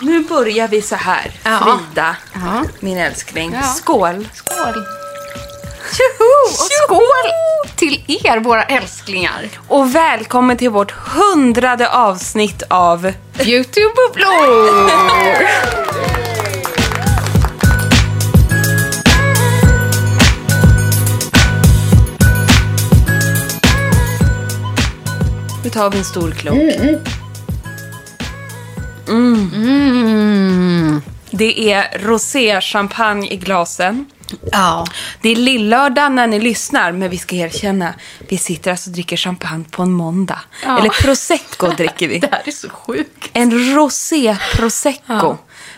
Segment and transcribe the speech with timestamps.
[0.00, 1.30] Nu börjar vi så här.
[1.42, 1.58] Ja.
[1.86, 2.64] Frida, Ja.
[2.80, 3.52] min älskling.
[3.52, 3.62] Ja.
[3.62, 4.28] Skål!
[4.34, 4.84] Skål!
[5.96, 6.30] Tjoho!
[6.48, 7.30] Och skål
[7.76, 9.48] till er, våra älsklingar.
[9.68, 14.86] Och välkommen till vårt hundrade avsnitt av Youtube-bubblor!
[25.64, 26.72] Nu tar vi en stor klunk.
[26.76, 27.00] Mm.
[31.30, 34.06] Det är rosé-champagne i glasen.
[34.52, 34.86] Ja.
[35.20, 37.94] Det är lillördag när ni lyssnar, men vi ska erkänna,
[38.28, 40.40] vi sitter alltså och dricker champagne på en måndag.
[40.64, 40.78] Ja.
[40.78, 42.18] Eller prosecco dricker vi.
[42.26, 43.30] Det här är så sjukt.
[43.32, 45.36] En rosé prosecco.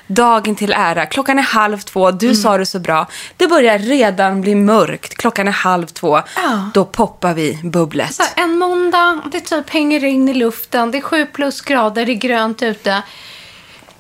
[0.09, 1.07] Dagen till ära.
[1.07, 2.11] Klockan är halv två.
[2.11, 3.07] Du sa det så bra.
[3.37, 5.15] Det börjar redan bli mörkt.
[5.15, 6.23] Klockan är halv två.
[6.37, 6.71] Ja.
[6.75, 8.15] Då poppar vi bubblet.
[8.15, 12.15] Så en måndag, det typ hänger regn i luften, det är sju plusgrader, det är
[12.15, 13.03] grönt ute.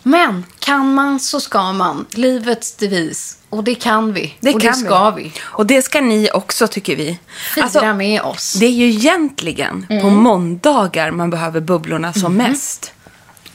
[0.02, 2.06] Men kan man så ska man.
[2.10, 3.38] Livets devis.
[3.50, 4.34] Och det kan vi.
[4.40, 5.22] Det och kan det ska vi.
[5.22, 5.32] vi.
[5.42, 7.18] Och det ska ni också, tycker vi.
[7.54, 8.52] Fira Alltså, med oss.
[8.52, 10.02] det är ju egentligen Mm.
[10.02, 12.92] på måndagar man behöver bubblorna som mest.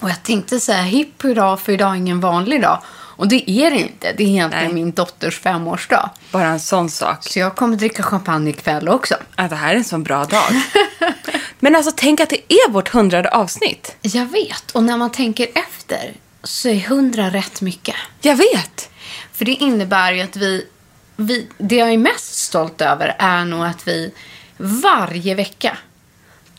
[0.03, 2.81] Och jag tänkte säga hipp hurra för idag är ingen vanlig dag.
[3.15, 4.13] Och det är det inte.
[4.17, 4.73] Det är egentligen Nej.
[4.73, 6.09] min dotters femårsdag.
[6.31, 7.17] Bara en sån sak.
[7.21, 9.15] Så jag kommer dricka champagne ikväll också.
[9.35, 10.61] Att det här är en sån bra dag.
[11.59, 13.95] Men alltså, tänk att det är vårt hundrade avsnitt.
[14.01, 14.71] Jag vet.
[14.71, 17.95] Och när man tänker efter så är hundra rätt mycket.
[18.21, 18.89] Jag vet.
[19.33, 20.67] För det innebär ju att vi,
[21.15, 21.47] vi...
[21.57, 24.13] Det jag är mest stolt över är nog att vi
[24.57, 25.77] varje vecka,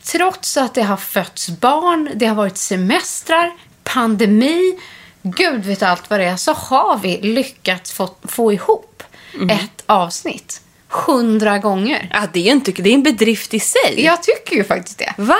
[0.05, 3.51] trots att det har fötts barn, det har varit semestrar,
[3.83, 4.79] pandemi,
[5.21, 9.03] gud vet allt vad det är, så har vi lyckats få, få ihop
[9.51, 12.09] ett avsnitt hundra gånger.
[12.13, 14.03] Ja, det är inte, det är en bedrift i sig.
[14.05, 15.13] Jag tycker ju faktiskt det.
[15.17, 15.37] Va?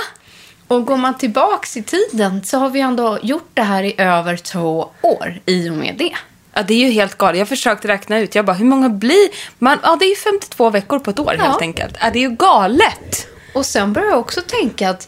[0.68, 4.38] Och går man tillbaks i tiden så har vi ändå gjort det här i över
[4.38, 6.16] två år i och med det.
[6.54, 7.40] Ja, det är ju helt galet.
[7.40, 8.36] Jag försökte räkna ut.
[8.36, 9.30] Jag bara, hur många blir...
[9.59, 11.44] Man, ja, det är ju 52 veckor på ett år Ja.
[11.44, 11.96] helt enkelt.
[12.02, 13.28] Ja, det är ju galet.
[13.56, 15.08] Och sen börjar jag också tänka att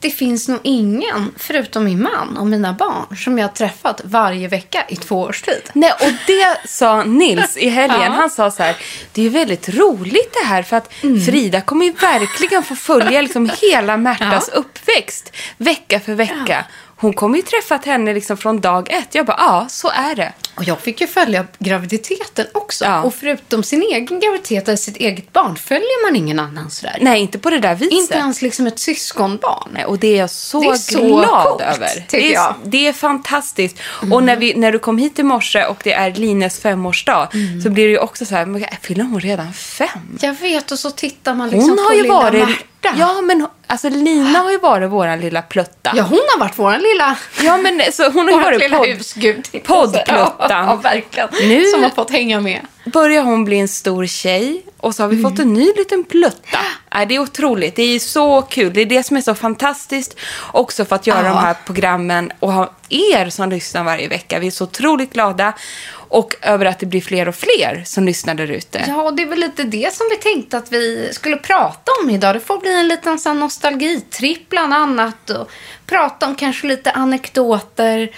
[0.00, 4.48] det finns nog ingen, förutom min man och mina barn, som jag har träffat varje
[4.48, 5.62] vecka i två års tid.
[5.72, 8.00] Nej, och det sa Nils i helgen.
[8.02, 8.10] Ja.
[8.10, 8.76] Han sa så här,
[9.12, 10.92] det är väldigt roligt det här för att
[11.26, 14.58] Frida kommer ju verkligen få följa liksom hela Märtas Ja.
[14.58, 16.64] uppväxt vecka för vecka.
[17.00, 19.14] Hon kommer ju träffat henne liksom från dag ett.
[19.14, 20.32] Jag bara, ja, så är det.
[20.54, 22.84] Och jag fick ju följa graviditeten också.
[22.84, 23.02] Ja.
[23.02, 26.98] Och förutom sin egen graviditet eller sitt eget barn följer man ingen annan sådär.
[27.00, 27.92] Nej, inte på det där viset.
[27.92, 29.68] Inte ens liksom ett syskonbarn.
[29.72, 32.06] Nej, och det är jag så, Det är så glad coolt, över.
[32.10, 33.76] det, är, det är fantastiskt.
[34.12, 37.28] Och när, vi, när du kom hit i morse och det är Lines femårsdag
[37.62, 40.18] så blir det ju också så här, fyller hon redan fem?
[40.20, 42.66] Jag vet, och så tittar man liksom Hon har på ju lilla varit...
[42.82, 42.96] Märta.
[42.98, 45.92] Ja, men alltså Lina har ju varit våran lilla plutta.
[45.94, 48.88] Ja, hon har varit vår lilla, Ja, men så hon har ju varit lilla podd...
[48.88, 49.48] husgud.
[49.64, 50.36] poddpluttan.
[50.66, 51.28] Ja, verkligen.
[51.48, 52.60] Nu- Som har fått hänga med.
[52.84, 55.30] Börjar hon bli en stor tjej och så har vi Mm.
[55.30, 56.58] fått en ny liten plutta.
[56.94, 57.76] Nej, det är otroligt.
[57.76, 58.72] Det är så kul.
[58.72, 60.16] Det är det som är så fantastiskt
[60.52, 61.28] också för att göra Ja.
[61.28, 64.38] de här programmen och ha er som lyssnar varje vecka.
[64.38, 65.52] Vi är så otroligt glada
[65.92, 68.84] och över att det blir fler och fler som lyssnar där ute.
[68.88, 72.10] Ja, och det är väl lite det som vi tänkte att vi skulle prata om
[72.10, 72.34] idag.
[72.34, 75.50] Det får bli en liten sån nostalgitripp bland annat och
[75.86, 78.10] prata om kanske lite anekdoter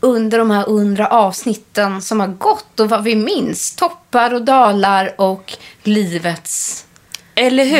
[0.00, 3.76] under de här undra avsnitten som har gått och vad vi minns.
[3.76, 5.52] Toppar och dalar och
[5.82, 6.84] livets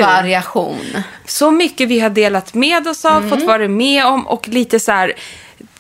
[0.03, 1.03] variation.
[1.27, 4.93] Så mycket vi har delat med oss av, fått vara med om och lite så
[4.93, 5.13] här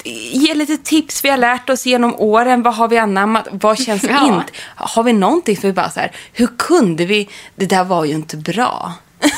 [0.04, 2.62] ge lite tips vi har lärt oss genom åren.
[2.62, 3.48] Vad har vi anammat?
[3.52, 4.26] Vad känns Ja.
[4.26, 4.52] inte?
[4.74, 7.28] Har vi någonting för vi bara så här, hur kunde vi?
[7.56, 8.92] Det där var ju inte bra.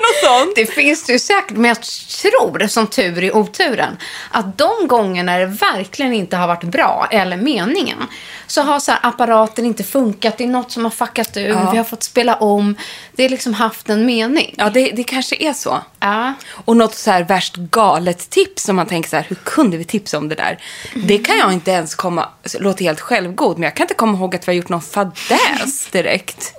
[0.00, 0.56] vi något sånt?
[0.56, 3.96] Det finns det ju säkert, men jag tror, som tur i oturen,
[4.30, 7.98] att de gångerna det verkligen inte har varit bra, eller meningen,
[8.46, 11.70] så har så här apparaten inte funkat, det är något som har fuckat ur, Ja.
[11.70, 12.76] vi har fått spela om,
[13.12, 14.54] det har liksom haft en mening.
[14.58, 15.78] Ja, det, det kanske är så.
[16.00, 16.32] Ja.
[16.64, 19.84] Och något så här värst galet tips som man tänker så här, hur kunde vi
[19.84, 20.58] tipsa om det där?
[20.94, 22.28] Det kan jag inte ens komma,
[22.58, 25.86] låter helt självgod, men jag kan inte komma ihåg att vi har gjort någon fadäs
[25.90, 26.54] direkt.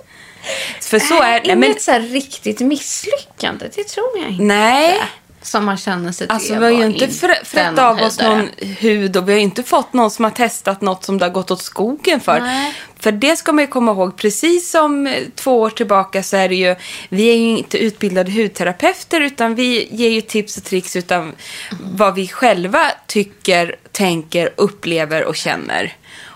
[0.80, 1.46] För så är det.
[1.46, 4.42] Inget Men, så riktigt misslyckande, det tror jag inte.
[4.44, 4.98] nej,
[5.42, 8.36] Som man känner sig alltså det vi har ju inte frä- frätt av oss höjdare.
[8.36, 11.30] någon hud och vi har inte fått någon som har testat något som det har
[11.32, 12.40] gått åt skogen för.
[12.40, 12.74] Nej.
[12.98, 16.48] För det ska man ju komma ihåg, precis som eh, två år tillbaka så är
[16.48, 16.76] det ju,
[17.08, 21.32] vi är ju inte utbildade hudterapeuter utan vi ger ju tips och tricks utan
[21.80, 25.92] vad vi själva tycker, tänker, upplever och känner.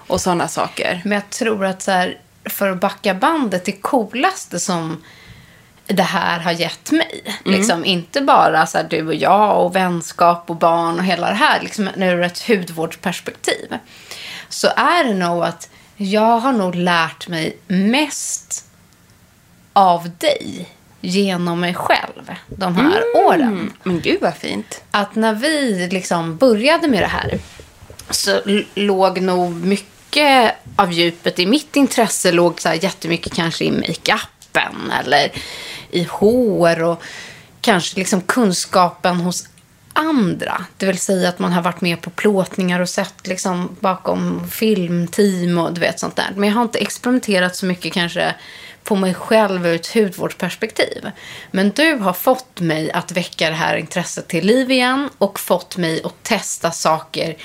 [0.07, 1.01] Och sådana saker.
[1.05, 5.03] Men jag tror att så här, för att backa bandet, det coolaste som
[5.87, 7.23] det här har gett mig.
[7.45, 7.59] Mm.
[7.59, 11.35] Liksom, inte bara så här, du och jag och vänskap och barn och hela det
[11.35, 11.61] här.
[11.61, 13.79] Liksom, ur ett hudvårdsperspektiv.
[14.49, 18.65] Så är det nog att jag har nog lärt mig mest
[19.73, 20.69] av dig
[21.01, 24.83] genom mig själv de här åren Men gud vad fint.
[24.91, 27.39] att när vi liksom började med det här
[28.11, 28.41] så
[28.75, 33.71] låg nog mycket mycket av djupet i mitt intresse låg så här jättemycket kanske i
[33.71, 35.33] makeupen eller
[35.91, 37.03] i hår och
[37.61, 39.49] kanske liksom kunskapen hos
[39.93, 40.65] andra.
[40.77, 45.59] Det vill säga att man har varit med på plåtningar och sett liksom bakom filmteam
[45.59, 46.33] och du vet sånt där.
[46.37, 48.35] Men jag har inte experimenterat så mycket kanske
[48.85, 51.11] på mig själv ur ett hudvårdsperspektiv.
[51.51, 55.77] Men du har fått mig att väcka det här intresset till liv igen och fått
[55.77, 57.37] mig att testa saker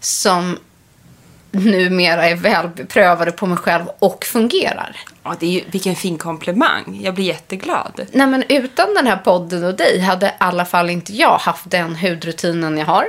[0.00, 0.58] som
[1.50, 4.96] numera är väl beprövade på mig själv och fungerar.
[5.22, 7.00] Ja, det är ju, vilken fin komplimang.
[7.02, 8.06] Jag blir jätteglad.
[8.12, 11.70] Nej, men utan den här podden och dig hade i alla fall inte jag haft
[11.70, 13.06] den hudrutinen jag har.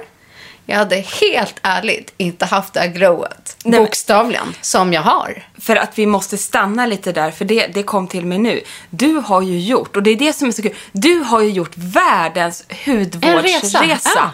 [0.65, 5.43] Jag hade helt ärligt inte haft det här glowet, Nej, men- bokstavligen, som jag har.
[5.59, 8.61] För att vi måste stanna lite där, för det, det kom till mig nu.
[8.89, 11.49] Du har ju gjort, och det är det som är så kul, du har ju
[11.49, 13.83] gjort världens hudvårdsresa.
[13.83, 14.29] En resa, ja.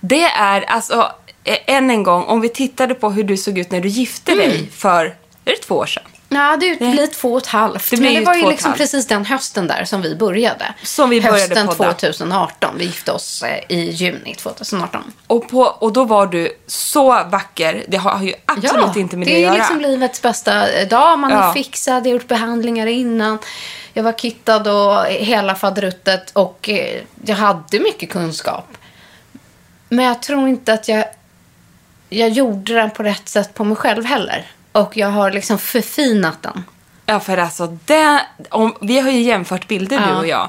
[0.00, 1.12] Det är alltså,
[1.44, 4.48] än en gång, om vi tittade på hur du såg ut när du gifte Mm.
[4.48, 5.04] dig för,
[5.44, 6.02] är det två år sedan?
[6.28, 7.90] Ja, det blir två och ett halvt.
[7.90, 10.74] Det men det var ju liksom precis den hösten där som vi började.
[10.82, 11.92] Som vi började Hösten podda.
[11.92, 12.74] 2018.
[12.78, 15.12] Vi gifte oss eh, i juni 2018.
[15.26, 17.84] Och, på, och då var du så vacker.
[17.88, 19.54] Det har, ju absolut inte med det, det att är göra.
[19.56, 21.18] liksom livets bästa dag.
[21.18, 21.48] Man Ja.
[21.48, 23.38] är fixad, jag har gjort behandlingar innan.
[23.92, 28.68] Jag var kittad och hela faderuttet och eh, jag hade mycket kunskap.
[29.88, 31.04] Men jag tror inte att jag,
[32.18, 34.46] jag gjorde den på rätt sätt på mig själv heller.
[34.72, 36.64] Och jag har liksom förfinat den.
[37.06, 38.20] Ja, för alltså, det,
[38.50, 40.18] om, vi har ju jämfört bilder du Ja.
[40.18, 40.48] och jag.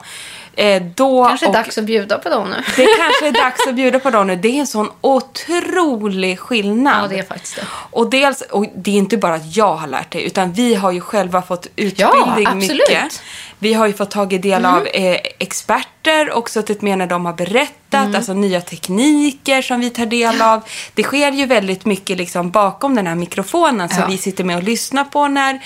[0.57, 2.55] Eh, då, Kanske är och, dags att bjuda på dem nu.
[2.75, 4.35] Det kanske är dags att bjuda på dem nu.
[4.35, 7.03] Det är en sån otrolig skillnad.
[7.03, 7.61] Ja, det är faktiskt det.
[7.71, 10.91] Och dels, och det är inte bara att jag har lärt dig, utan vi har
[10.91, 12.69] ju själva fått utbildning absolut.
[12.89, 13.21] mycket.
[13.59, 17.33] Vi har ju fått tagit del av eh, experter och suttit med när de har
[17.33, 20.61] berättat, alltså nya tekniker som vi tar del av.
[20.93, 24.07] Det sker ju väldigt mycket liksom bakom den här mikrofonen som Ja.
[24.07, 25.59] vi sitter med och lyssnar på när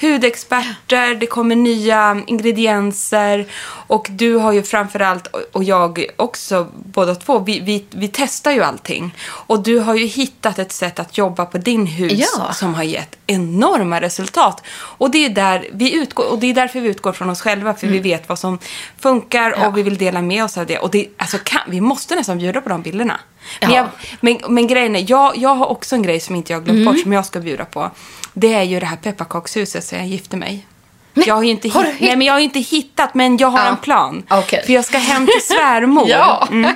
[0.00, 3.46] hudexperter, det kommer nya ingredienser
[3.88, 8.50] och du har ju framförallt, och- och jag också, båda två, vi, vi, vi testar
[8.52, 9.14] ju allting.
[9.28, 12.52] Och du har ju hittat ett sätt att jobba på din hud Ja.
[12.52, 14.62] som har gett enorma resultat.
[14.76, 17.74] Och det är, där vi utgår, och det är därför vi utgår från oss själva,
[17.74, 18.58] för vi vet vad som
[18.98, 19.60] funkar Mm.
[19.60, 19.66] Ja.
[19.68, 20.78] och vi vill dela med oss av det.
[20.78, 23.20] Och det, alltså, kan, vi måste nästan bjuda på de bilderna.
[23.60, 23.76] Men, Ja.
[23.76, 23.86] jag,
[24.20, 26.76] men, men grejen är, jag, jag har också en grej som inte jag har glömt
[26.80, 26.92] Mm.
[26.94, 27.90] bort, som jag ska bjuda på.
[28.32, 30.66] Det är ju det här pepparkakshuset sen jag gifte mig.
[31.14, 33.58] Jag har ju inte, har hitt- nej, men jag har inte hittat, men jag har
[33.58, 33.66] Ja.
[33.66, 34.22] en plan.
[34.30, 34.62] Okej.
[34.66, 36.08] För jag ska hem till svärmor.
[36.08, 36.48] Ja.
[36.50, 36.72] Mm.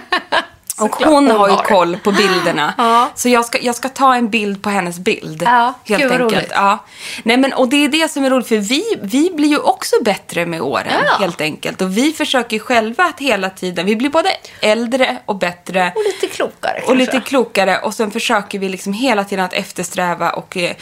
[0.81, 2.75] Och Såklart hon har ju koll på bilderna.
[2.79, 3.11] Ja.
[3.15, 5.43] Så jag ska, jag ska ta en bild på hennes bild.
[5.43, 6.33] Ja, helt gud enkelt.
[6.33, 6.51] roligt.
[6.55, 6.79] Ja.
[7.23, 9.97] Nej, men, och det är det som är roligt, för vi, vi blir ju också
[10.05, 10.93] bättre med åren.
[11.07, 11.17] Ja.
[11.19, 11.81] Helt enkelt.
[11.83, 14.31] Och vi försöker själva att hela tiden, vi blir både
[14.63, 15.93] äldre och bättre.
[15.97, 16.95] Och lite klokare Och kanske.
[16.95, 17.79] lite klokare.
[17.79, 20.73] Och sen försöker vi liksom hela tiden att eftersträva och, eh,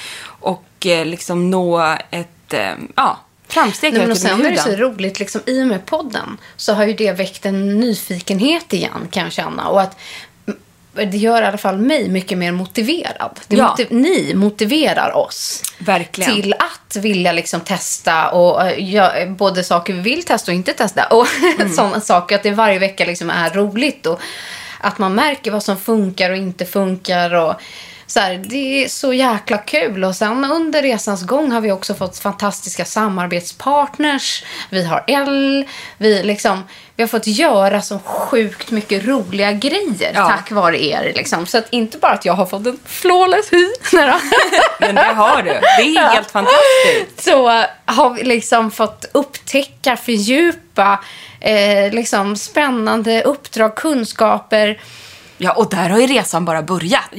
[0.40, 4.70] och eh, liksom nå ett, eh, ja, framsteg Nej, men och sen är det så
[4.70, 9.22] roligt, liksom, i och med podden så har ju det väckt en nyfikenhet igen kan
[9.22, 9.68] jag känna.
[9.68, 9.96] Och att
[10.94, 13.40] det gör i alla fall mig mycket mer motiverad.
[13.48, 13.68] Ja.
[13.70, 16.34] motiv- ni motiverar oss Verkligen.
[16.34, 21.04] till att vilja liksom testa och gö- både saker vi vill testa och inte testa.
[21.06, 21.26] Och
[21.60, 21.72] Mm.
[21.72, 22.36] sådana saker.
[22.36, 24.06] Att det varje vecka liksom är roligt.
[24.06, 24.20] Och
[24.80, 27.34] att man märker vad som funkar och inte funkar.
[27.34, 27.54] Och
[28.08, 30.04] så här, det är så jäkla kul.
[30.04, 34.44] Och sen under resans gång har vi också fått fantastiska samarbetspartners.
[34.70, 35.64] Vi har L.
[35.98, 36.64] Vi, liksom,
[36.96, 40.28] vi har fått göra så sjukt mycket roliga grejer Ja.
[40.28, 41.12] tack vare er.
[41.16, 41.46] Liksom.
[41.46, 43.66] Så att inte bara att jag har fått en flawless hy.
[44.80, 45.50] Men det har du.
[45.50, 47.24] Det är helt fantastiskt.
[47.24, 51.00] så har vi liksom fått upptäcka, fördjupa
[51.40, 54.80] eh, liksom spännande uppdrag, kunskaper.
[55.38, 57.10] Ja, och där har ju resan bara börjat.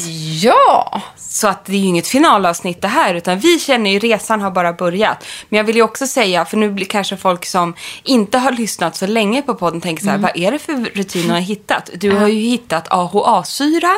[0.41, 1.01] Ja!
[1.17, 4.51] Så att det är ju inget finalavsnitt det här, utan vi känner ju resan har
[4.51, 5.25] bara börjat.
[5.49, 7.73] Men jag vill ju också säga, för nu blir kanske folk som
[8.03, 11.27] inte har lyssnat så länge på podden tänker så här, vad är det för rutin
[11.27, 11.89] du har hittat?
[11.93, 13.91] Du har ju hittat AHA-syra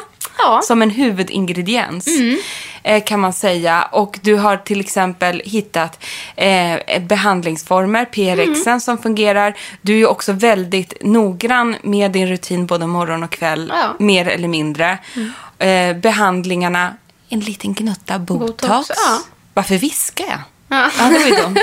[0.44, 0.62] Ja.
[0.64, 2.08] som en huvudingrediens,
[2.84, 3.82] eh, kan man säga.
[3.92, 6.04] Och du har till exempel hittat
[6.36, 9.54] eh, behandlingsformer, PRX som fungerar.
[9.82, 13.96] Du är också väldigt noggrann med din rutin både morgon och kväll, Ja.
[14.00, 14.98] mer eller mindre.
[15.60, 16.96] Eh, behandlingarna,
[17.30, 18.62] en liten gnutta botox.
[18.68, 19.20] Botox, ja.
[19.54, 20.40] Varför viskar jag?
[20.72, 20.90] Ja.
[21.00, 21.58] Ja, det var ju dumt.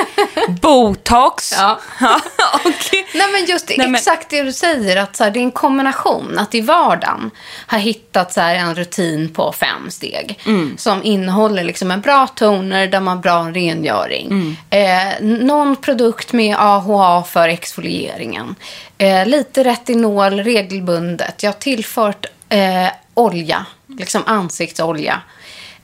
[0.63, 1.55] Botox.
[1.59, 1.81] Ja.
[2.65, 2.71] och,
[3.15, 5.51] Nej men just Nej, men- exakt det du säger, att så här, det är en
[5.51, 6.39] kombination.
[6.39, 7.31] Att i vardagen
[7.67, 10.41] har hittat så här, en rutin på fem steg.
[10.77, 14.57] Som innehåller liksom en bra toner, där man har bra rengöring.
[14.71, 18.55] Eh, någon produkt med AHA för exfolieringen.
[18.99, 21.43] Eh, lite retinol regelbundet.
[21.43, 23.67] Jag har tillfört eh, olja,
[23.99, 25.21] liksom ansiktsolja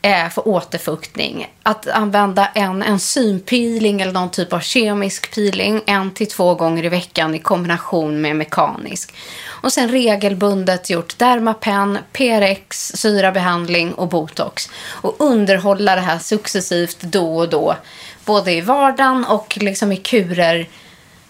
[0.05, 1.53] Eh, för återfuktning.
[1.63, 6.89] Att använda en enzympeeling eller någon typ av kemisk peeling en till två gånger i
[6.89, 9.15] veckan i kombination med mekanisk.
[9.47, 14.71] Och sen regelbundet gjort Dermapen, PRX, syrabehandling och botox.
[14.87, 17.77] Och underhålla det här successivt då och då.
[18.25, 20.69] Både i vardagen och liksom i kurer.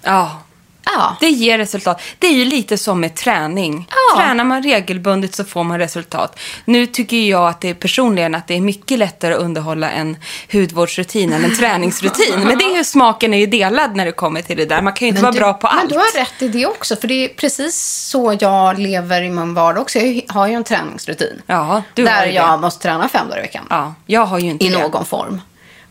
[0.02, 0.43] ja.
[0.84, 2.02] Ja, Det ger resultat.
[2.18, 3.88] Det är ju lite som med träning.
[3.90, 4.20] Ja.
[4.20, 6.38] Tränar man regelbundet så får man resultat.
[6.64, 10.16] Nu tycker jag att det är personligen att det är mycket lättare att underhålla en
[10.52, 12.40] hudvårdsrutin än en träningsrutin.
[12.40, 14.82] Men det är ju, smaken är ju delad när det kommer till det där.
[14.82, 15.78] Man kan ju inte vara du, bra på allt.
[15.80, 16.96] Men du har rätt i det också.
[16.96, 17.76] För det är precis
[18.10, 19.98] så jag lever i min vardag också.
[19.98, 21.42] Jag har ju en träningsrutin.
[21.46, 22.36] Ja, du har där ju det.
[22.36, 23.66] jag måste träna fem dagar i veckan.
[23.70, 24.78] Ja, jag har ju inte I det.
[24.78, 25.40] någon form.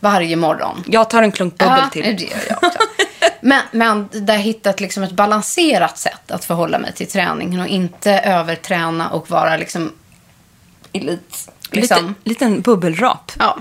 [0.04, 0.84] Varje morgon.
[0.86, 2.16] Jag tar en klunk bubbel Ja, till.
[2.16, 2.78] det gör jag också.
[3.40, 8.12] men, men där hittat liksom ett balanserat sätt att förhålla mig till träningen och inte
[8.12, 9.92] överträna och vara liksom
[10.92, 11.50] elit.
[11.70, 12.06] Liksom.
[12.06, 13.32] Lite, liten bubbelrap.
[13.38, 13.58] Ja.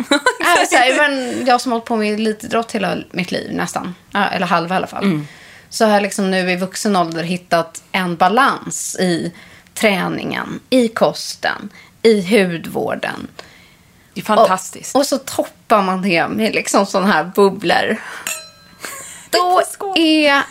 [0.70, 3.96] Så här, men jag som har hållit på med elitidrott hela mitt liv nästan,
[4.32, 5.04] eller halva i alla fall.
[5.04, 5.28] Mm.
[5.70, 9.34] Så har jag liksom nu i vuxen ålder hittat en balans i
[9.74, 11.70] träningen, i kosten,
[12.02, 13.28] i hudvården.
[14.14, 14.96] Det är fantastiskt.
[14.96, 17.98] Och, och så toppar man det med liksom sådana här bubblor.
[19.30, 19.62] Då
[19.96, 20.44] är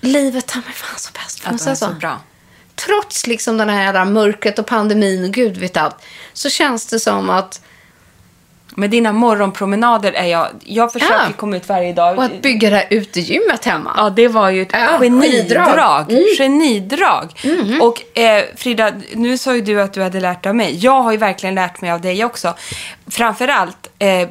[0.00, 1.46] livet ta mig fan så bäst.
[1.46, 1.92] att det är så så?
[1.92, 2.20] bra.
[2.74, 5.96] Trots liksom den här jävla mörkret och pandemin och gud vet allt.
[6.32, 7.60] Så känns det som att
[8.76, 10.46] Med dina morgonpromenader är jag...
[10.64, 11.32] Jag försöker Ja.
[11.36, 12.18] komma ut varje dag.
[12.18, 13.92] Och att bygga det här utegymmet hemma.
[13.96, 16.06] Ja, det var ju ett Ja, genidrag.
[16.08, 16.12] skiddrag.
[16.38, 17.32] Genidrag.
[17.80, 20.76] Och eh, Frida, nu sa ju du att du hade lärt av mig.
[20.80, 22.54] Jag har ju verkligen lärt mig av dig också.
[23.10, 24.28] Framförallt, eh,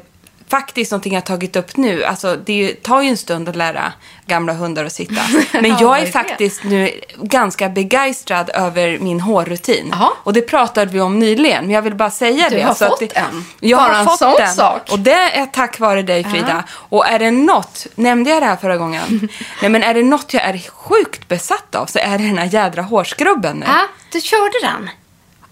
[0.57, 2.03] faktiskt någonting jag har tagit upp nu.
[2.03, 3.93] Alltså, det tar ju en stund att lära
[4.25, 5.21] gamla hundar att sitta.
[5.53, 9.87] Men Ja, jag är faktiskt nu ganska begeistrad över min hårrutin.
[9.91, 10.09] Jaha.
[10.23, 12.61] Och det pratade vi om nyligen, men jag vill bara säga Du det.
[12.61, 13.45] har så fått det, en.
[13.59, 14.53] Jag Bara har en fått sån den.
[14.53, 14.81] sak.
[14.91, 16.63] Och det är tack vare dig Frida.
[16.71, 19.29] Och är det något, nämnde jag det här förra gången?
[19.61, 22.45] Nej men är det något jag är sjukt besatt av så är det den här
[22.53, 23.65] jädra hårskrubben nu.
[23.69, 23.81] Ja,
[24.11, 24.89] du körde den.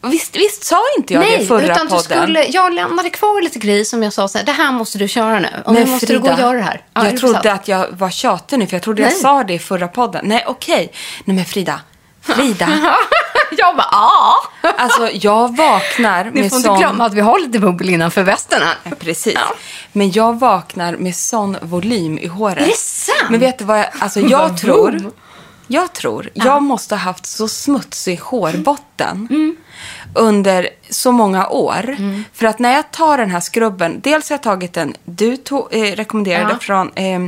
[0.03, 2.17] Visst, visst sa inte jag Nej, det förra utan podden?
[2.17, 4.97] du skulle, jag lämnade kvar lite grejer som jag sa så här, det här måste
[4.97, 5.49] du köra nu.
[5.65, 6.83] Och nu måste du gå och göra det här.
[6.93, 9.19] Ja, jag trodde att jag var tjatig nu för jag trodde jag Nej.
[9.19, 10.25] sa det i förra podden.
[10.25, 10.93] Nej okej.
[11.25, 11.79] Nej men Frida.
[12.21, 12.69] Frida.
[13.57, 14.33] jag bara, ja.
[14.77, 16.71] alltså jag vaknar Ni med får sån...
[16.71, 18.75] inte glömma att vi har lite bubbel innanför västen här.
[18.83, 19.33] Ja, Precis.
[19.33, 19.55] Ja.
[19.91, 22.57] Men jag vaknar med sån volym i håret.
[22.57, 23.29] Är det sant?
[23.29, 25.11] Men vet du vad jag, alltså jag tror.
[25.71, 29.55] Jag tror, jag måste ha haft så smutsig hårbotten Mm.
[30.15, 31.95] under så många år.
[32.33, 35.67] För att när jag tar den här skrubben, dels har jag tagit den du tog,
[35.73, 36.59] eh, rekommenderade Ja.
[36.59, 37.21] från, eh,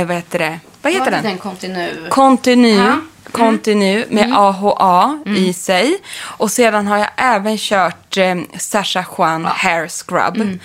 [0.00, 0.60] eh, vad heter det?
[0.82, 1.22] Vad heter den?
[1.22, 2.06] Den kontinu.
[2.10, 2.68] Kontinu.
[2.74, 2.82] Ja.
[2.84, 3.08] Mm.
[3.32, 5.98] Kontinu med AHA i sig.
[6.22, 10.58] Och sedan har jag även kört eh, Sasha Juan Hair Scrub.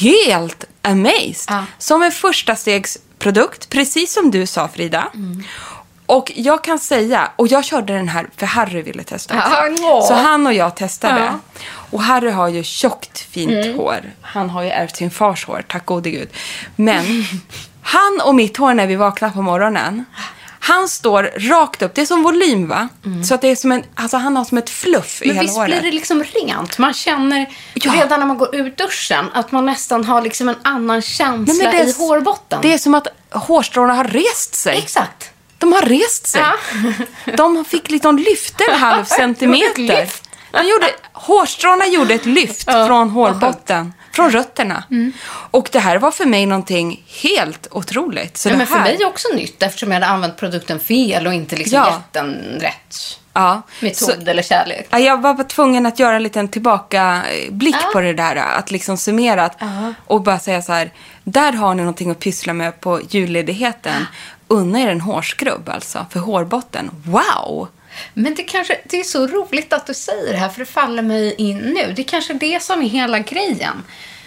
[0.00, 1.14] Helt amazed.
[1.50, 1.60] Mm.
[1.60, 1.64] Ja.
[1.78, 5.08] Som en första stegs produkt, precis som du sa Frida.
[5.14, 5.44] Mm.
[6.06, 9.82] Och jag kan säga, och jag körde den här för Harry ville testa också.
[9.82, 10.02] Ja.
[10.08, 11.20] Så han och jag testade.
[11.20, 11.34] Mm.
[11.90, 14.00] Och Harry har ju tjockt fint hår.
[14.20, 16.28] Han har ju ärvt sin fars hår, tack gode gud.
[16.76, 17.04] Men
[17.82, 20.04] han och mitt hår när vi vaknar på morgonen.
[20.60, 21.94] Han står rakt upp.
[21.94, 22.88] Det är som volym va?
[23.28, 25.36] Så att det är som en, alltså han har som ett fluff i Mm.
[25.36, 25.80] Men hela visst håret.
[25.80, 26.78] blir det liksom rent?
[26.78, 27.92] Man känner Ja.
[27.92, 31.66] redan när man går ur duschen att man nästan har liksom en annan känsla Nej,
[31.72, 32.58] men är i hårbotten.
[32.62, 34.78] Det är som att hårstråna har rest sig.
[34.78, 35.30] Exakt.
[35.64, 36.40] De har rest sig.
[37.24, 37.32] Ja.
[37.36, 39.82] De fick liksom lyfta en halv centimeter.
[39.82, 40.30] lyft.
[40.52, 43.92] De gjorde, hårstråna gjorde ett lyft Ja, från hårbotten.
[44.12, 44.84] Från rötterna.
[44.90, 45.12] Mm.
[45.50, 48.36] Och det här var för mig någonting helt otroligt.
[48.36, 50.80] Så Ja, det men för här, mig är också nytt eftersom jag hade använt produkten
[50.80, 51.86] fel och inte liksom Ja.
[51.90, 52.96] gett den rätt
[53.32, 53.62] ja.
[53.80, 54.86] metod Så, eller kärlek.
[54.90, 57.90] ja, jag var tvungen att göra en liten tillbakablick Ja.
[57.92, 58.36] på det där.
[58.36, 59.58] Att liksom summera att-
[60.06, 60.92] och bara säga så här.
[61.24, 64.06] Där har ni någonting att pyssla med på julledigheten.
[64.48, 66.90] Unna er en hårskrubb alltså, för hårbotten.
[67.04, 67.68] Wow!
[68.14, 71.02] Men det kanske det är så roligt att du säger det här för det faller
[71.02, 71.92] mig in nu.
[71.96, 73.82] Det är kanske det som är hela grejen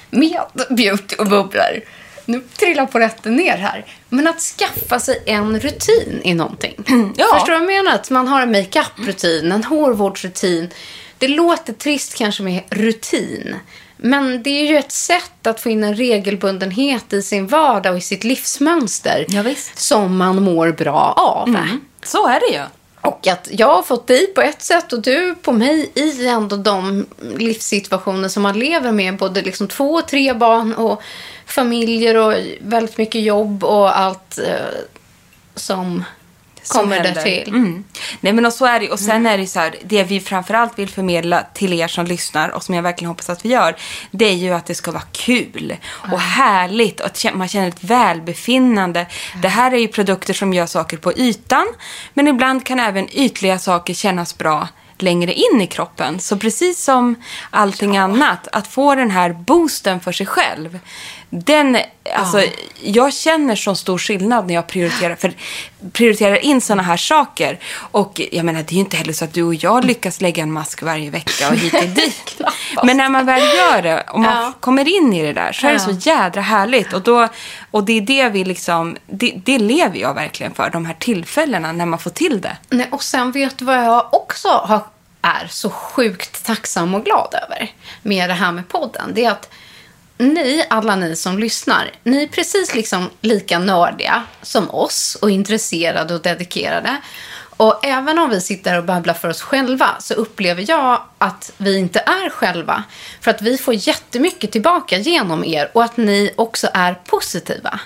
[0.10, 1.82] med beauty och bubblor.
[2.26, 3.86] Nu trillar på rätten ner här.
[4.10, 6.76] Men att skaffa sig en rutin i någonting.
[7.18, 7.26] Ja.
[7.34, 7.96] Förstår du vad jag menar?
[7.96, 10.70] Att man har en makeup-rutin, en hårvårdsrutin.
[11.18, 13.56] Det låter trist kanske med rutin.
[13.98, 17.98] Men det är ju ett sätt att få in en regelbundenhet i sin vardag och
[17.98, 19.26] i sitt livsmönster.
[19.30, 19.44] Ja.
[19.76, 21.58] Som man mår bra av.
[22.04, 22.64] Så är det ju.
[23.02, 26.56] Och att jag har fått dig på ett sätt och du på mig i ändå
[26.56, 27.06] de
[27.38, 29.18] livssituationer som man lever med.
[29.18, 31.02] Både liksom två och tre barn och
[31.46, 34.80] familjer och väldigt mycket jobb och allt eh,
[35.56, 36.04] som
[36.68, 37.22] kommer händer.
[37.22, 37.48] till.
[37.48, 37.84] Mm.
[38.22, 40.80] Nej men och så är det Och sen är det så här, det vi framförallt
[40.80, 43.76] vill förmedla till er som lyssnar och som jag verkligen hoppas att vi gör.
[44.12, 45.76] Det är ju att det ska vara kul
[46.12, 49.06] och härligt och att man känner ett välbefinnande.
[49.42, 51.68] Det här är ju produkter som gör saker på ytan.
[52.14, 54.68] Men ibland kan även ytliga saker kännas bra
[55.02, 56.20] längre in i kroppen.
[56.20, 57.16] Så precis som
[57.50, 60.80] allting annat, att få den här boosten för sig själv.
[61.30, 61.78] Den,
[62.16, 62.44] alltså,
[62.82, 65.34] jag känner så stor skillnad när jag prioriterar, för,
[65.92, 67.60] prioriterar in sådana här saker.
[67.92, 70.44] Och jag menar, det är ju inte heller så att du och jag lyckas lägga
[70.44, 72.42] en mask varje vecka och hit och dit.
[72.84, 74.54] Men när man väl gör det och man Ja.
[74.60, 76.94] kommer in i det där så är det så jädra härligt.
[76.94, 77.28] Och, då,
[77.72, 81.72] och det är det vi liksom, det, det lever jag verkligen för, de här tillfällena
[81.72, 82.58] när man får till det.
[82.70, 84.82] Nej, och sen vet du vad jag också har,
[85.22, 89.12] är så sjukt tacksam och glad över med det här med podden.
[89.14, 89.50] Det är att
[90.18, 96.14] ni, alla ni som lyssnar, ni är precis liksom lika nördiga som oss och intresserade
[96.14, 96.98] och dedikerade.
[97.58, 101.78] Och även om vi sitter och babblar för oss själva så upplever jag att vi
[101.78, 102.84] inte är själva.
[103.22, 107.80] För att vi får jättemycket tillbaka genom er och att ni också är positiva.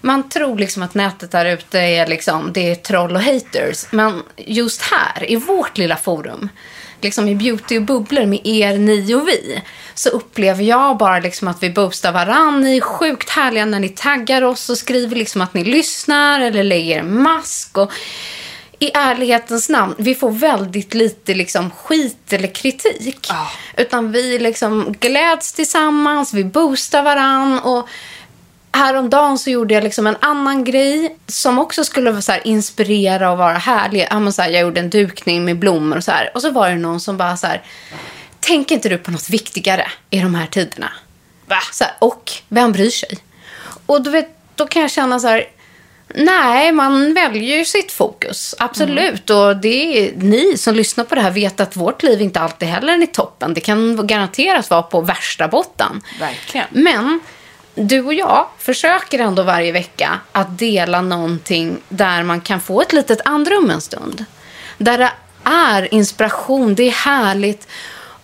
[0.00, 3.86] Man tror liksom att nätet där ute är, liksom, det är troll och haters.
[3.90, 6.48] Men just här, i vårt lilla forum,
[7.00, 9.62] liksom i beauty och bubblor med er, ni och vi,
[9.94, 12.60] så upplever jag bara liksom att vi boostar varann.
[12.60, 16.64] Ni är sjukt härliga när ni taggar oss och skriver liksom att ni lyssnar eller
[16.64, 17.78] lägger en mask.
[17.78, 17.92] Och
[18.78, 23.30] i ärlighetens namn, vi får väldigt lite liksom skit eller kritik.
[23.76, 27.88] Utan vi liksom gläds tillsammans, vi boostar varann och
[28.78, 33.30] Häromdagen så gjorde jag liksom en annan grej som också skulle vara så här, inspirera
[33.30, 34.06] och vara härlig.
[34.10, 36.30] Ja, så här, jag gjorde en dukning med blommor och så här.
[36.34, 37.62] Och så var det någon som bara så här,
[38.40, 40.92] tänker inte du på något viktigare i de här tiderna?
[41.46, 41.58] Va?
[41.72, 43.18] Så här, och vem bryr sig?
[43.86, 45.44] Och du vet, då kan jag känna så här,
[46.14, 48.54] nej, man väljer ju sitt fokus.
[48.58, 49.30] Absolut.
[49.30, 52.68] Och det är, ni som lyssnar på det här vet att vårt liv inte alltid
[52.68, 53.54] heller är i toppen.
[53.54, 56.02] Det kan garanterat vara på värsta botten.
[56.20, 56.66] Verkligen.
[56.70, 57.20] Men
[57.78, 62.92] du och jag försöker ändå varje vecka att dela någonting där man kan få ett
[62.92, 64.24] litet andrum en stund.
[64.78, 65.10] Där det
[65.44, 67.68] är inspiration, det är härligt.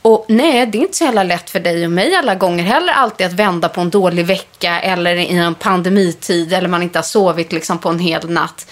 [0.03, 2.93] Och nej, det är inte så jävla lätt för dig och mig alla gånger heller
[2.93, 7.05] alltid att vända på en dålig vecka eller i en pandemitid eller man inte har
[7.05, 8.71] sovit liksom på en hel natt.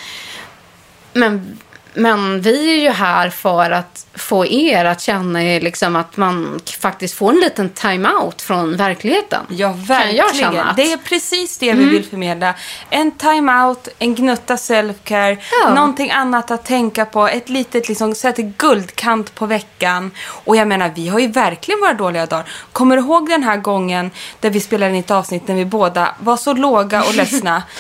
[1.13, 1.59] Men,
[1.95, 7.15] men vi är ju här för att få er att känna liksom att man faktiskt
[7.15, 9.41] får en liten time-out från verkligheten.
[9.49, 10.59] Ja, verkligen.
[10.59, 10.77] att...
[10.77, 12.55] Det är precis det vi vill förmedla.
[12.91, 15.75] En time-out, en gnutta self-care, Ja.
[15.75, 20.11] någonting annat att tänka på, ett litet liksom, sätta guldkant på veckan.
[20.27, 22.45] Och jag menar, vi har ju verkligen våra dåliga dagar.
[22.73, 26.15] Kommer du ihåg den här gången där vi spelade in ett avsnitt när vi båda
[26.19, 27.63] var så låga och ledsna?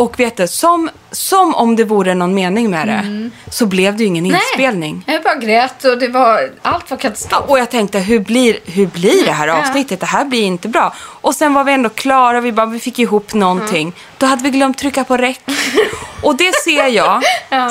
[0.00, 4.02] Och vet du, som, som om det vore någon mening med det, så blev det
[4.02, 5.04] ju ingen inspelning.
[5.06, 7.44] Nej, jag bara grät och det var, allt var katastrof.
[7.48, 10.00] Och jag tänkte, hur blir, hur blir det här avsnittet?
[10.00, 10.94] Det här blir inte bra.
[10.98, 13.92] Och sen var vi ändå klara, vi, bara, vi fick ihop någonting.
[14.18, 15.40] Då hade vi glömt trycka på räck.
[16.22, 17.22] Och det ser jag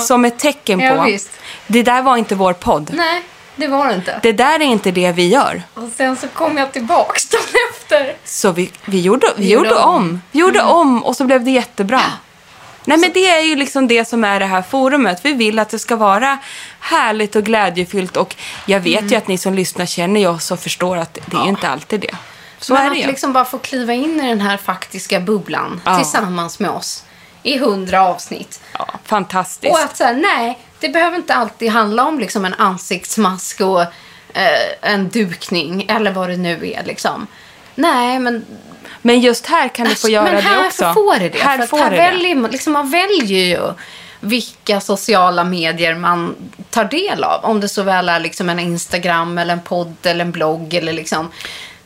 [0.07, 1.29] som ett tecken på, Ja, visst.
[1.67, 2.91] det där var inte vår podd.
[2.93, 3.21] Nej,
[3.55, 4.19] det var det inte.
[4.23, 5.61] Det där är inte det vi gör.
[5.73, 7.27] Och sen så kom jag tillbaks.
[8.39, 9.95] Så vi, vi, gjorde, vi, Vi gjorde om.
[9.95, 10.21] om.
[10.31, 12.01] Vi gjorde om och så blev det jättebra.
[12.85, 15.19] Nej men det är ju liksom det som är det här forumet.
[15.23, 16.37] Vi vill att det ska vara
[16.79, 20.59] härligt och glädjefyllt och jag vet ju att ni som lyssnar känner ju oss och
[20.59, 22.15] förstår att det är ju inte alltid det.
[22.59, 23.07] Så Men är att det ju.
[23.07, 25.97] liksom bara få kliva in i den här faktiska bubblan Ja.
[25.97, 27.03] tillsammans med oss
[27.43, 28.61] i hundra avsnitt.
[28.73, 29.73] Ja, fantastiskt.
[29.73, 33.81] Och att så här, nej, det behöver inte alltid handla om liksom en ansiktsmask och
[34.33, 37.27] eh, en dukning eller vad det nu är liksom.
[37.79, 38.45] Nej, men,
[39.01, 40.93] Men just här kan du få göra men här det också.
[40.93, 41.39] får det det.
[41.39, 43.73] Här får här det väljer man, liksom, man väljer ju
[44.19, 46.35] vilka sociala medier man
[46.69, 47.45] tar del av.
[47.45, 50.93] Om det så väl är liksom en Instagram eller en podd eller en blogg eller
[50.93, 51.31] liksom.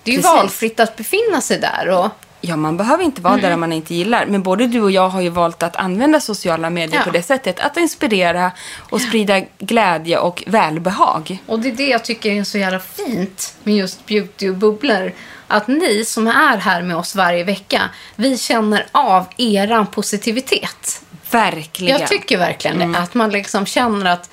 [0.04, 0.36] Det är ju Precis.
[0.38, 1.90] valfritt att befinna sig där.
[1.90, 2.08] Och,
[2.46, 3.50] Ja, man behöver inte vara Mm.
[3.50, 4.26] där man inte gillar.
[4.26, 7.04] Men både du och jag har ju valt att använda sociala medier Ja.
[7.04, 7.60] på det sättet.
[7.60, 8.52] Att inspirera
[8.90, 11.38] och sprida glädje och välbehag.
[11.46, 15.12] Och det är det jag tycker är så jävla fint med just beauty och bubblor.
[15.54, 21.02] Att ni som är här med oss varje vecka, vi känner av eran positivitet.
[21.32, 22.00] Verkligen.
[22.00, 22.96] Jag tycker verkligen Mm.
[23.04, 24.30] Att man liksom känner att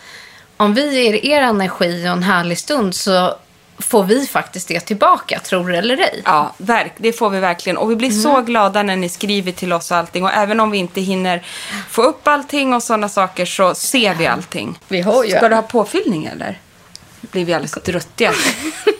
[0.57, 3.35] om vi ger er energi och en härlig stund så
[3.79, 6.23] får vi faktiskt det tillbaka, tror det eller ej.
[6.25, 7.77] Ja, verk, det får vi verkligen.
[7.77, 8.23] Och vi blir Mm.
[8.23, 10.25] så glada när ni skriver till oss och allting.
[10.25, 11.47] Och även om vi inte hinner
[11.91, 14.79] få upp allting och sådana saker så ser vi allting.
[14.89, 16.59] Vi har ju- Ska du ha påfyllning eller?
[17.21, 18.33] Blir vi alldeles druttiga.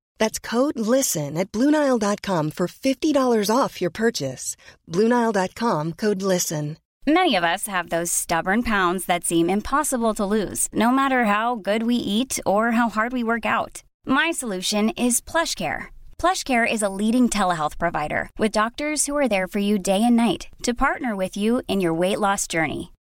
[0.21, 4.55] That's code LISTEN at Bluenile.com for $50 off your purchase.
[4.87, 6.77] Bluenile.com code LISTEN.
[7.07, 11.55] Many of us have those stubborn pounds that seem impossible to lose, no matter how
[11.55, 13.81] good we eat or how hard we work out.
[14.05, 15.85] My solution is PlushCare.
[16.19, 20.15] PlushCare is a leading telehealth provider with doctors who are there for you day and
[20.15, 22.91] night to partner with you in your weight loss journey.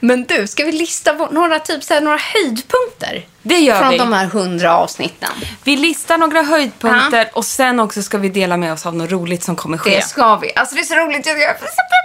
[0.00, 3.26] Men du, ska vi lista några, typ, så här, några höjdpunkter?
[3.42, 3.98] Det gör Från vi.
[3.98, 5.30] de här hundra avsnitten.
[5.64, 9.42] Vi listar några höjdpunkter och sen också ska vi dela med oss av något roligt
[9.42, 9.90] som kommer ske.
[9.90, 10.52] Det ska vi.
[10.56, 11.26] Alltså det är så roligt.
[11.26, 12.00] Jag är så pepp.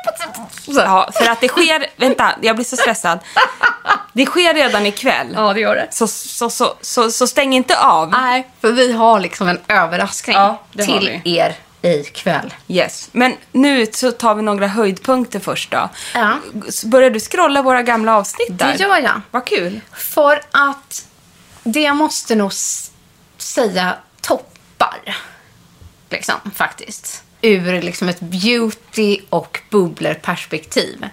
[0.67, 1.85] Ja, för att det sker...
[1.95, 3.19] Vänta, jag blir så stressad.
[4.13, 5.27] Det sker redan ikväll.
[5.35, 5.87] Ja, det gör det.
[5.91, 8.09] Så, så, så, så, så stäng inte av.
[8.09, 12.53] Nej, för vi har liksom en överraskning Ja, till er ikväll.
[12.67, 13.09] Yes.
[13.11, 15.89] Men nu så tar vi några höjdpunkter först då.
[16.13, 16.39] Ja.
[16.85, 18.73] Börjar du scrolla våra gamla avsnitt där?
[18.73, 19.21] Det gör jag.
[19.31, 19.81] Vad kul.
[19.93, 21.07] För att
[21.63, 22.51] det måste nog
[23.37, 25.17] säga toppar.
[26.09, 27.23] Liksom, faktiskt.
[27.41, 31.05] ur liksom ett beauty och bubblerperspektiv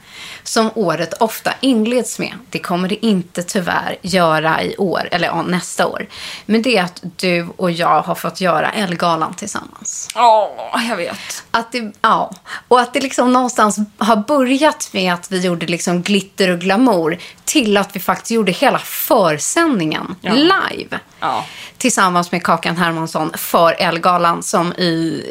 [0.43, 2.33] som året ofta inleds med.
[2.51, 6.07] Det kommer det inte tyvärr göra i år, eller ja, nästa år.
[6.47, 10.09] Men det är att du och jag har fått göra Ellegalan tillsammans.
[10.15, 11.45] Åh, jag vet.
[11.51, 12.35] Att det, ja,
[12.69, 17.19] och att det liksom någonstans har börjat med att vi gjorde liksom glitter och glamour
[17.45, 20.33] till att vi faktiskt gjorde hela försändningen Ja.
[20.33, 20.99] live.
[21.21, 21.45] Ja.
[21.79, 25.23] Tillsammans med Kakan Hermansson för Ellegalan som i,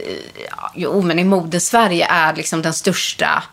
[0.57, 3.43] ja, jo, men i modesverige är liksom den största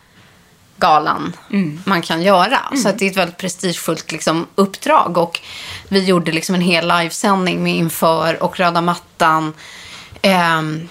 [0.79, 1.37] galan
[1.85, 2.59] man kan göra.
[2.83, 5.19] Så att det är ett väldigt prestigefullt liksom, uppdrag.
[5.19, 5.41] Och
[5.89, 9.53] vi gjorde liksom en hel livesändning med inför och röda mattan.
[10.23, 10.89] Ehm,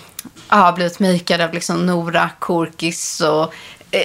[0.50, 3.54] ja, blivit makead av liksom Nora Korkis och
[3.92, 4.02] eh,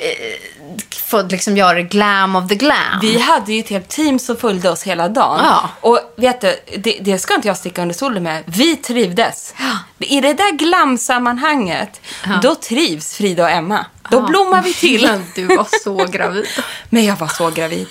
[0.90, 3.00] fått liksom göra glam of the glam.
[3.00, 5.40] Vi hade ju ett helt team som följde oss hela dagen.
[5.44, 5.70] Ja.
[5.80, 8.42] Och vet du, det, det ska inte jag sticka under stolen med.
[8.46, 9.54] Vi trivdes.
[9.98, 12.00] I det där glamsammanhanget,
[12.42, 13.86] då trivs Frida och Emma.
[14.10, 15.20] Då blommar vi till.
[15.34, 16.46] Du var så gravid.
[16.88, 17.86] Men jag var så gravid.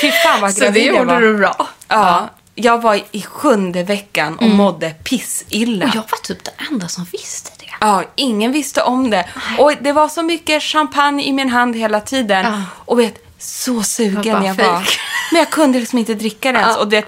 [0.00, 1.68] Fy fan vad så gravid det jag gjorde du bra.
[1.88, 5.86] Ja, jag var i sjunde veckan och mådde pissilla.
[5.86, 7.59] Och jag var typ den enda som visste det.
[7.80, 9.26] Ja, ingen visste om det.
[9.58, 12.44] Och det var så mycket champagne i min hand hela tiden.
[12.46, 12.62] Ja.
[12.84, 14.88] Och vet, så sugen bara jag var.
[15.32, 16.76] Men jag kunde liksom inte dricka det ens.
[16.76, 17.04] Och det,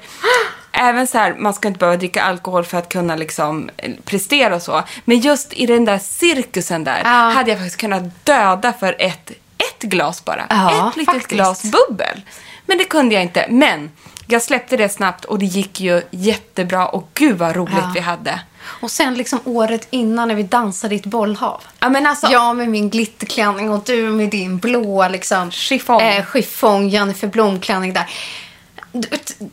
[0.72, 4.54] även så här, man ska inte behöva dricka alkohol för att kunna liksom eh, prestera
[4.54, 4.82] och så.
[5.04, 7.10] Men just i den där cirkusen där Ja.
[7.10, 10.46] hade jag faktiskt kunnat döda för ett, ett glas bara.
[10.50, 11.34] Ja, ett litet faktiskt.
[11.34, 12.22] glas bubbel.
[12.66, 13.46] Men det kunde jag inte.
[13.48, 13.90] Men
[14.26, 16.86] jag släppte det snabbt och det gick ju jättebra.
[16.86, 18.40] Och gud vad roligt vi hade.
[18.64, 21.62] Och sen liksom året innan när vi dansade i ett bollhav.
[21.80, 26.00] Ja, men alltså, Jag med min glitterklänning och du med din blåa liksom, Chiffong.
[26.00, 28.06] eh, chiffong Jennifer Blom-klänning där.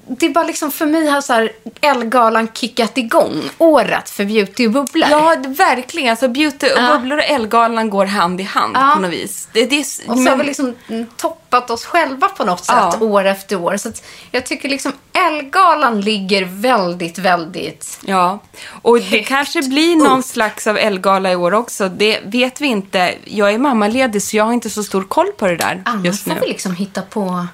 [0.07, 4.65] Det är bara liksom för mig har så här Ellegalan kickat igång året för beauty
[4.67, 5.07] och bubblor.
[5.11, 6.09] Ja, verkligen.
[6.09, 6.93] Alltså beauty och Ja.
[6.93, 8.91] bubblor och Ellegalan går hand i hand Ja.
[8.95, 9.47] på något vis.
[9.53, 10.75] Det, det, är Och så men- har vi liksom
[11.17, 12.97] toppat oss själva på något sätt Ja.
[12.99, 13.77] år efter år.
[13.77, 13.91] Så
[14.31, 17.99] jag tycker liksom Ellegalan ligger väldigt, väldigt...
[18.05, 18.39] Ja,
[18.81, 21.89] och det kanske blir någon slags av Ellegala i år också.
[21.89, 23.13] Det vet vi inte.
[23.25, 26.23] Jag är mammaledig så jag har inte så stor koll på det där Annars just
[26.23, 26.37] får nu.
[26.41, 27.47] vi liksom hitta på...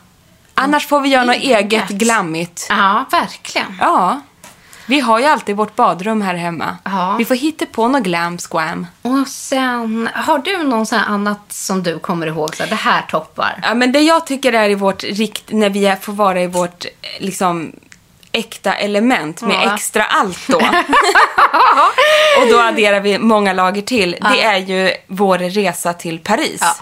[0.55, 1.87] Annars får vi göra något Eget.
[1.87, 2.65] glammigt.
[2.69, 3.77] Ja, verkligen.
[3.81, 4.21] Ja.
[4.87, 6.77] Vi har ju alltid vårt badrum här hemma.
[6.83, 7.15] Ja.
[7.17, 8.87] Vi får hitta på något glam squam.
[9.01, 12.55] Och sen, har du någon sån annat som du kommer ihåg?
[12.55, 13.59] Så här, det här toppar.
[13.63, 16.85] Ja, men det jag tycker är i vårt rikt, när vi får vara i vårt
[17.19, 17.71] liksom
[18.31, 19.75] äkta element med Ja.
[19.75, 20.57] extra allt då.
[22.41, 24.17] och då adderar vi många lager till.
[24.33, 26.59] Det är ju vår resa till Paris.
[26.61, 26.75] Ja.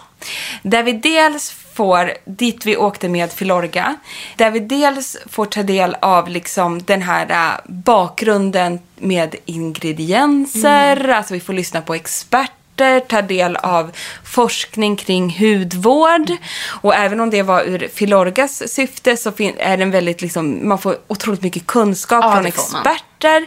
[0.61, 3.95] Där vi dels får, dit vi åkte med Filorga,
[4.35, 11.17] där vi dels får ta del av liksom den här äh, bakgrunden med ingredienser, Mm.
[11.17, 13.91] alltså vi får lyssna på experter, ta del av
[14.23, 16.31] forskning kring hudvård.
[16.81, 20.97] Och även om det var ur Filorgas syfte så är den väldigt liksom, man får
[21.07, 23.45] otroligt mycket kunskap Ja, från experter,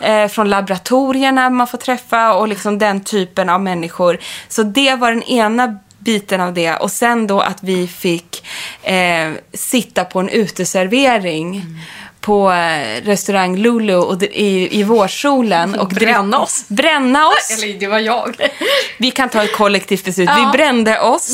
[0.00, 4.18] eh, från laboratorierna man får träffa och liksom den typen av människor.
[4.48, 6.74] Så det var den ena biten av det.
[6.76, 8.46] Och sen då att vi fick
[8.82, 11.78] eh, sitta på en uteservering Mm.
[12.20, 15.74] på eh, restaurang Lulu och i, i vårsolen.
[15.74, 16.64] Och Bränna oss.
[16.68, 17.50] Bränna oss!
[17.62, 18.36] Eller det var jag.
[18.98, 20.28] Vi kan ta ett kollektivt beslut.
[20.32, 20.50] Ja.
[20.52, 21.30] Vi brände oss.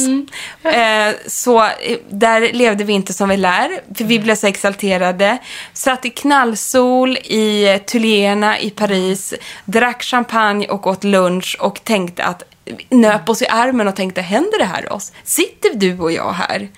[0.63, 3.81] Eh, så eh, där levde vi inte som vi lär.
[3.95, 5.39] För vi blev så exalterade.
[5.73, 9.35] Satt i knallsol i eh, Tuileries i Paris.
[9.65, 12.43] Drack champagne och åt lunch och tänkte att
[12.89, 15.13] nöp oss i armen och tänkte, händer det här oss?
[15.25, 16.69] Sitter du och jag här?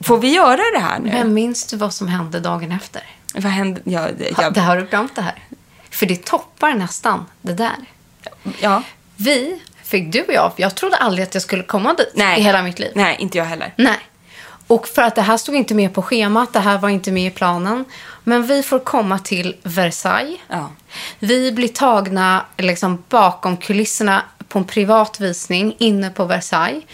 [0.00, 1.10] Får vi göra det här nu?
[1.10, 3.02] Men minns du vad som hände dagen efter?
[3.34, 3.82] Vad händer?
[3.86, 5.34] Ja, det- Ha, jag, det har du glömt det här?
[5.90, 7.76] För det toppar nästan det där.
[8.60, 8.82] ja.
[9.16, 12.40] Vi fick du och jag, jag trodde aldrig att jag skulle komma dit Nej.
[12.40, 12.92] i hela mitt liv.
[12.94, 13.74] Nej, inte jag heller.
[13.76, 13.98] Nej.
[14.66, 17.26] Och för att det här stod inte med på schemat, det här var inte med
[17.26, 17.84] i planen.
[18.24, 20.38] Men vi får komma till Versailles.
[20.48, 20.70] Ja.
[21.18, 26.84] Vi blir tagna liksom, bakom kulisserna på en privat visning inne på Versailles.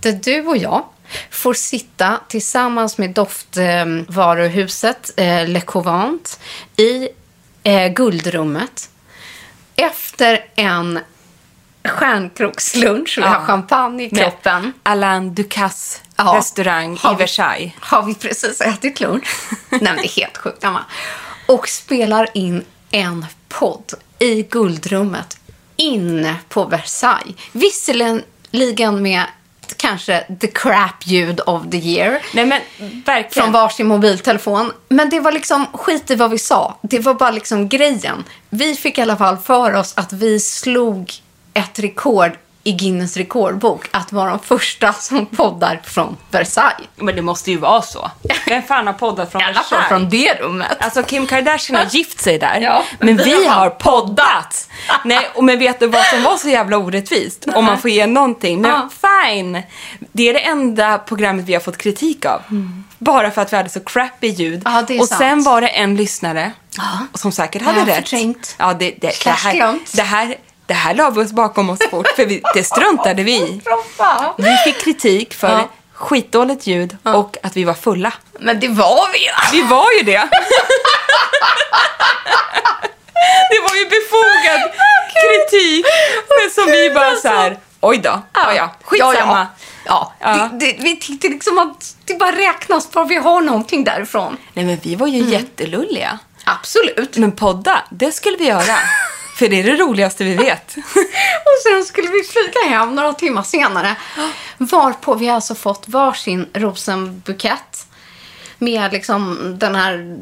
[0.00, 0.84] Där du och jag
[1.30, 6.40] får sitta tillsammans med doftvaruhuset eh, Le Couvent
[6.76, 7.08] i
[7.62, 8.88] eh, guldrummet.
[9.76, 11.00] Efter en
[11.84, 14.72] stjärnkrokslunch, vi har champagne i Med kroppen.
[14.82, 16.34] Alain Ducasse Ja.
[16.38, 17.72] restaurang Har i vi- Versailles.
[17.80, 19.28] Har vi precis ätit lunch?
[19.70, 20.84] Nej, men det är helt sjukt, Emma.
[21.46, 25.38] Och spelar in en podd i guldrummet
[25.76, 27.36] inne på Versailles.
[27.52, 29.22] Visserligen med
[29.76, 32.22] kanske the crap ljud of the year.
[32.34, 32.60] Nej men
[33.04, 33.44] verkligen.
[33.44, 34.72] Från varsin mobiltelefon.
[34.88, 36.78] Men det var liksom skit i vad vi sa.
[36.82, 38.24] Det var bara liksom grejen.
[38.50, 41.12] Vi fick i alla fall för oss att vi slog
[41.54, 42.30] ett rekord
[42.66, 46.88] i Guinness rekordbok att vara de första som poddar från Versailles.
[46.96, 48.10] Men det måste ju vara så.
[48.46, 49.88] Vem fan har poddat från I alla fall Versailles?
[49.88, 50.76] från det rummet.
[50.80, 52.60] Alltså Kim Kardashian har gift sig där.
[52.60, 54.68] Ja, men men vi har poddat.
[55.04, 57.46] Nej, och men vet du vad som var så jävla orättvist?
[57.54, 58.60] Om man får ge någonting.
[58.60, 58.88] Men Ja.
[59.26, 59.62] fine.
[60.12, 62.40] Det är det enda programmet vi har fått kritik av.
[62.98, 64.62] Bara för att vi hade så crappy ljud.
[64.64, 65.18] Ja, det är och sant.
[65.18, 66.52] sen var det en lyssnare
[67.14, 67.94] som säkert hade rätt.
[67.96, 68.54] förträngt.
[68.58, 72.08] Ja, det, det, det, här, det, här, det här la vi oss bakom oss fort,
[72.16, 73.60] för vi, det struntade vi.
[74.36, 75.68] Vi fick kritik för Ja.
[75.92, 78.12] skitdåligt ljud och att vi var fulla.
[78.40, 79.30] Men det var vi ju.
[79.52, 80.12] Vi var ju det.
[83.50, 84.60] det var ju befogad
[85.22, 85.86] kritik.
[86.28, 89.46] Men som vi bara så här, oj då, ja, ja, skitsamma.
[89.84, 90.36] Ja, ja.
[90.38, 90.48] Ja.
[90.52, 94.36] Det, det, vi tyckte liksom att det bara räknas för vi har någonting därifrån.
[94.52, 96.18] Nej men vi var ju jättelulliga.
[96.44, 97.16] Absolut.
[97.16, 98.62] Men podda, det skulle vi göra.
[99.36, 100.76] För det är det roligaste vi vet.
[101.44, 103.96] Och sen skulle vi flyga hem några timmar senare.
[104.58, 107.86] Varpå vi alltså fått varsin rosenbukett.
[108.58, 110.18] Med liksom den här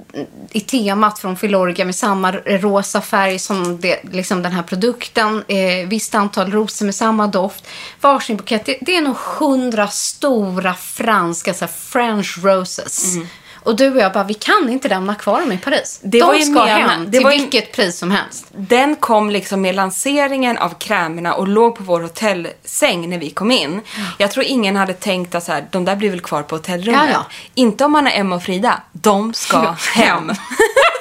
[0.53, 5.45] i temat från Filorga med samma rosa färg som det, liksom den här produkten.
[5.49, 7.67] Eh, visst antal rosor med samma doft.
[8.01, 8.65] Varsin bukett.
[8.65, 13.17] Det, det är nog hundra stora franska så här, French roses.
[13.65, 16.01] Och du och jag bara, vi kan inte lämna kvar dem i Paris.
[16.03, 18.47] Det De var ju ska menan- hem det till vilket pris som helst.
[18.57, 23.51] Den kom liksom med lanseringen av krämerna och låg på vår hotellsäng när vi kom
[23.51, 23.81] in.
[24.19, 27.01] Jag tror ingen hade tänkt att så här, de där blir väl kvar på hotellrummet.
[27.05, 27.25] Ja, ja.
[27.55, 28.81] Inte om man är Emma och Frida.
[28.93, 29.59] De ska
[29.95, 30.33] hem.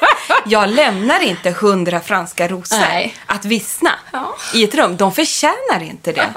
[0.46, 3.16] Jag lämnar inte hundra franska rosor Nej.
[3.26, 4.36] att vissna Ja.
[4.54, 4.98] i ett rum.
[4.98, 6.30] De förtjänar inte det.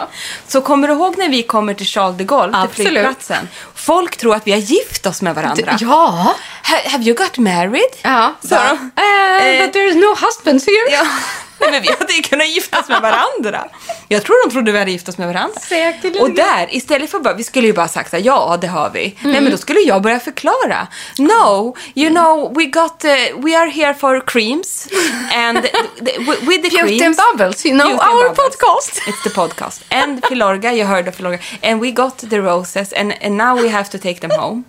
[0.48, 2.88] Så kommer du ihåg när vi kommer till Charles de Gaulle, till Absolut.
[2.92, 3.48] flygplatsen?
[3.74, 5.76] Folk tror att vi har gift oss med varandra.
[5.80, 6.34] Ja.
[6.62, 7.90] Ha- Have you got married?
[8.02, 8.72] Ja, Sa de.
[8.72, 10.90] Uh, but there is no husbands here.
[10.96, 11.06] Ja.
[11.60, 13.64] Nej, men vi hade ju kunnat gifta oss med varandra.
[14.08, 15.60] Jag tror de trodde vi hade gift oss med varandra.
[15.60, 16.22] Säkerligen.
[16.22, 19.16] Och där, istället för bara, vi skulle ju bara sagt här, ja det har vi.
[19.22, 20.86] Nej men då skulle jag börja förklara.
[21.18, 24.88] No, you know, we got, uh, we are here for creams.
[25.34, 25.68] And the,
[26.04, 27.02] the, with the Beauty creams.
[27.02, 28.36] and Bubbles, you know, Beauty our Bubbles.
[28.36, 29.00] podcast.
[29.08, 29.84] It's the podcast.
[29.90, 31.38] And Filorga, jag hörde Filorga.
[31.62, 34.62] And we got the roses and, and now we have to take them home.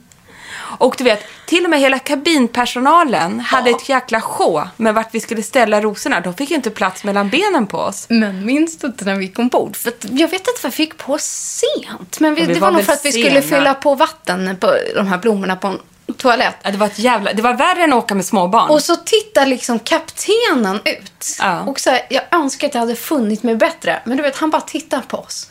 [0.78, 5.20] Och du vet, till och med hela kabinpersonalen hade ett jäkla sjå med vart vi
[5.20, 6.20] skulle ställa rosorna.
[6.20, 8.06] De fick ju inte plats mellan benen på oss.
[8.10, 9.76] Men minns du inte när vi gick ombord?
[9.76, 12.20] För jag vet inte varför vi gick på sent.
[12.20, 13.26] Men vi, vi det var var nog för att vi sena.
[13.26, 15.80] skulle fylla på vatten på de här blommorna på en
[16.18, 16.56] toalett.
[16.62, 17.34] Ja, det var ett jävla...
[17.34, 18.70] Det var värre än att åka med småbarn.
[18.70, 21.38] Och så tittar liksom kaptenen ut.
[21.40, 21.62] Ja.
[21.62, 24.02] Och så här, jag önskar att jag hade funnit mig bättre.
[24.06, 25.50] Men du vet, han bara tittar på oss.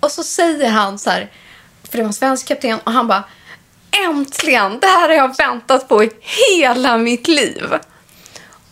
[0.00, 1.30] Och så säger han så här,
[1.90, 3.24] för det var en svensk kapten, och han bara
[3.90, 4.80] Äntligen!
[4.80, 7.64] Det här har jag väntat på i hela mitt liv.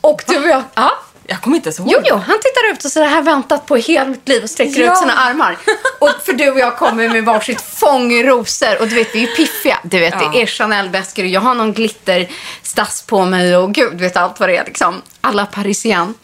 [0.00, 0.92] Och du och jag, ja.
[1.26, 1.88] Jag kommer inte ens ihåg.
[1.92, 4.42] Jo, jo, han tittar ut och så det här väntat på i hela mitt liv
[4.42, 4.92] och sträcker Ja.
[4.92, 5.56] ut sina armar.
[5.98, 9.36] Och för du och jag kommer med varsitt fång rosor och du vet, vi är
[9.36, 9.78] piffiga.
[9.82, 10.30] Du vet, Ja.
[10.34, 14.48] det är Chanel-väskor och jag har någon glitterstass på mig och gud vet allt vad
[14.48, 15.02] det är liksom.
[15.20, 16.14] Alla parisian.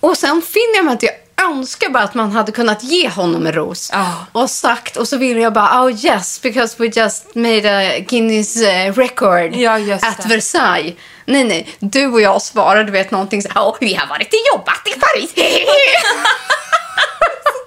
[0.00, 3.46] Och sen finner jag mig att jag önskar bara att man hade kunnat ge honom
[3.46, 3.90] en ros.
[3.92, 4.26] Ja.
[4.32, 8.56] Och sagt, och så vill jag bara, oh yes, because we just made a Guinness
[8.62, 9.72] eh, record Ja,
[10.02, 10.28] at det.
[10.28, 10.94] Versailles.
[11.24, 14.56] Nej, nej, du och jag svarade, du vet någonting så "Åh, vi har varit och
[14.56, 15.34] jobbat i Paris.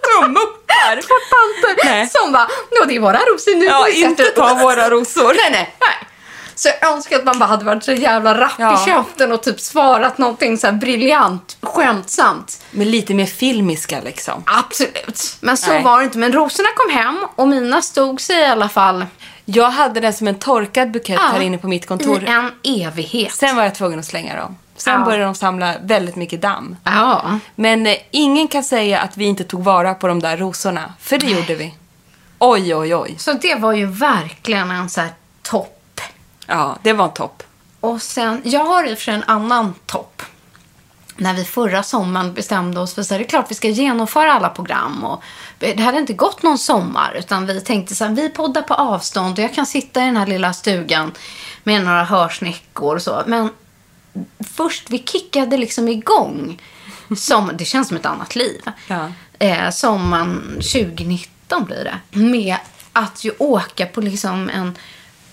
[0.04, 1.02] Trummuppar!
[1.86, 2.10] Nej.
[2.10, 3.66] som bara, ja det är våra rosor nu.
[3.66, 5.34] Ja, inte ta våra rosor.
[5.34, 6.08] Nej, nej, nej.
[6.62, 8.82] Så jag önskar att man bara hade varit så jävla rapp Ja.
[8.84, 12.62] i käften och typ svarat någonting så här briljant, skämtsamt.
[12.72, 14.44] Men lite mer filmiska liksom.
[14.46, 15.38] Absolut.
[15.40, 15.84] Men så Nej.
[15.84, 16.18] var det inte.
[16.18, 19.06] Men rosorna kom hem och mina stod sig i alla fall
[19.46, 21.28] Jag hade den som en torkad bukett Ja.
[21.34, 22.24] här inne på mitt kontor.
[22.24, 23.32] i en evighet.
[23.34, 24.58] Sen var jag tvungen att slänga dem.
[24.78, 25.06] Sen Ja.
[25.06, 26.76] började de samla väldigt mycket damm.
[26.84, 27.40] Ja.
[27.56, 30.94] Men eh, ingen kan säga att vi inte tog vara på de där rosorna.
[31.00, 31.74] För det gjorde vi.
[32.40, 33.16] Oj, oj, oj.
[33.18, 35.10] Så det var ju verkligen en så här
[35.42, 35.78] topp.
[36.52, 37.44] Ja, det var en topp.
[37.80, 40.22] Och sen, jag har i och för sig en annan topp.
[41.16, 44.50] När vi förra sommaren bestämde oss för att det är klart vi ska genomföra alla
[44.50, 45.04] program.
[45.04, 45.24] Och
[45.60, 49.38] det hade inte gått någon sommar utan vi tänkte så här, vi poddar på avstånd
[49.38, 51.12] och jag kan sitta i den här lilla stugan
[51.64, 53.24] med några hörsnäckor och så.
[53.28, 53.50] Men
[54.40, 56.62] först, vi kickade liksom igång.
[57.18, 58.62] Som, det känns som ett annat liv.
[58.88, 59.12] Ja.
[59.40, 62.20] Eh, sommaren 2019 blir det.
[62.20, 62.58] Med
[62.94, 64.78] att ju åka på liksom en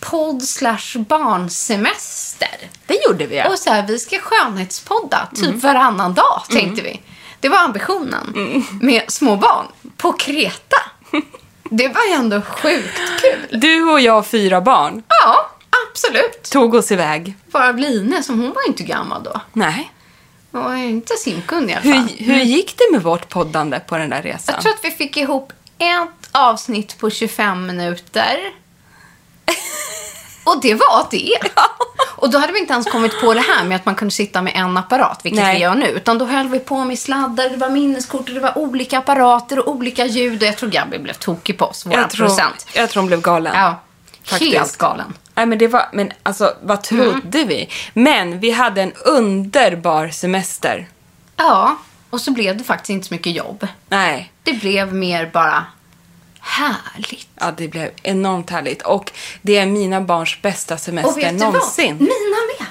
[0.01, 2.49] podd slash barnsemester.
[2.87, 3.49] Det gjorde vi, ja.
[3.49, 7.01] Och så här, vi ska skönhetspodda typ varannan dag, tänkte vi.
[7.41, 8.35] Det var ambitionen.
[8.81, 9.67] Med små barn
[9.97, 10.77] på Kreta.
[11.71, 13.61] Det var ju ändå sjukt kul.
[13.61, 15.51] Du och jag, fyra barn, Ja,
[15.91, 16.43] absolut.
[16.51, 17.37] tog oss iväg.
[17.47, 19.41] Bara Line, som hon var inte gammal då.
[19.53, 19.93] Nej.
[20.51, 22.09] Jag är inte simkunnig i alla fall.
[22.19, 24.55] Hur, hur gick det med vårt poddande på den där resan?
[24.55, 28.37] Jag tror att vi fick ihop ett avsnitt på 25 minuter.
[30.49, 31.39] Och det var det.
[32.17, 34.43] Och då hade vi inte ens kommit på det här med att man kunde sitta
[34.43, 35.55] med en apparat, vilket Nej.
[35.55, 35.87] vi gör nu.
[35.87, 39.59] Utan då höll vi på med sladdar, det var minneskort och det var olika apparater
[39.59, 40.43] och olika ljud.
[40.43, 42.67] Och jag tror Gabby blev tokig på oss, vår jag, tror, producent.
[42.75, 43.53] jag tror hon blev galen.
[43.57, 43.81] Ja,
[44.25, 44.55] Faktiskt.
[44.55, 45.15] helt galen.
[45.35, 47.69] Nej, men det var, men alltså vad trodde vi?
[47.93, 50.89] Men vi hade en underbar semester.
[51.37, 51.77] Ja,
[52.11, 53.67] och så blev det faktiskt inte så mycket jobb.
[53.89, 55.67] Nej, Det blev mer bara
[56.49, 57.29] härligt.
[57.41, 58.83] ja, det blev enormt härligt.
[58.83, 61.93] Och det är mina barns bästa Och semester vet du någonsin.
[61.99, 62.01] vad?
[62.01, 62.67] Mina med.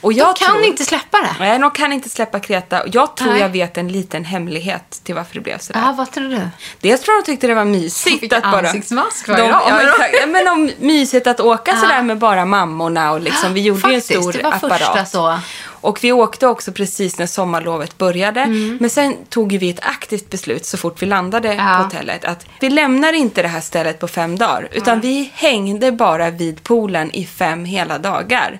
[0.00, 1.34] Och jag Jag kan tror, inte släppa det.
[1.40, 2.82] Nej, de kan inte släppa Kreta.
[2.92, 3.40] Jag tror Nej.
[3.40, 5.80] jag vet en liten hemlighet till varför det blev sådär.
[5.80, 6.48] Ja, vad tror du?
[6.80, 8.66] Dels tror jag de tyckte det var mysigt att bara...
[8.66, 9.62] ansiktsmask de, varje dag.
[9.68, 10.06] ja.
[10.20, 11.76] Ja, men om, mysigt att åka Ja.
[11.80, 14.78] sådär med bara mammorna och liksom, vi gjorde ju en Faktiskt, stor det var apparat.
[14.78, 15.38] första så.
[15.80, 18.40] Och vi åkte också precis när sommarlovet började.
[18.40, 18.76] Mm.
[18.80, 21.74] Men sen tog vi ett aktivt beslut så fort vi landade Ja.
[21.78, 22.24] på hotellet.
[22.24, 24.68] Att vi lämnar inte det här stället på fem dagar.
[24.72, 28.58] Utan vi hängde bara vid poolen i fem hela dagar.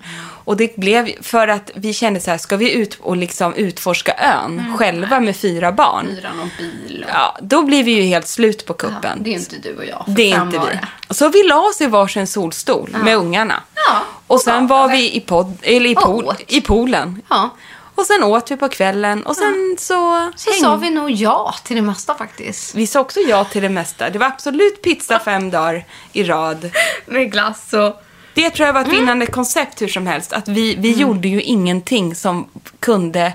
[0.49, 4.15] Och det blev för att vi kände så här, ska vi ut och liksom utforska
[4.19, 6.07] ön själva med fyra barn?
[6.07, 7.05] Hyra någon bil.
[7.09, 7.15] Och...
[7.15, 9.23] Ja, då blir vi ju helt slut på Ja, kuppen.
[9.23, 10.05] det är inte du och jag.
[10.05, 11.15] för Det är inte vi.
[11.15, 13.63] Så vi la oss i varsin solstol med ungarna.
[13.75, 16.41] Ja, Och sen bra, var vi i, pod, eller i, Och pool, åt.
[16.53, 17.23] i poolen.
[17.31, 17.51] Ja.
[17.95, 20.31] Och sen åt vi på kvällen och sen så...
[20.37, 22.75] Så häng- sa vi nog ja till det mesta faktiskt.
[22.75, 24.11] Vi sa också ja till det mesta.
[24.11, 26.71] Det var absolut pizza fem dagar i rad.
[27.07, 28.03] Med glass och...
[28.35, 28.99] Det tror jag var ett Mm.
[29.01, 30.33] vinnande koncept hur som helst.
[30.33, 32.49] Att vi, vi gjorde ju ingenting som
[32.81, 33.33] kunde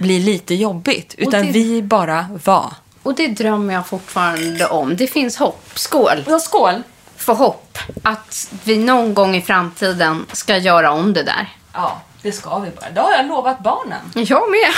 [0.00, 1.14] bli lite jobbigt.
[1.18, 2.72] Utan det- vi bara var.
[3.02, 4.96] Och det drömmer jag fortfarande om.
[4.96, 5.64] Det finns hopp.
[5.74, 6.24] Skål!
[6.26, 6.82] Ja, skål!
[7.16, 7.78] För hopp.
[8.02, 11.48] Att vi någon gång i framtiden ska göra om det där.
[11.72, 12.90] Ja, det ska vi bara.
[12.90, 14.00] Det har jag lovat barnen.
[14.14, 14.74] Jag med.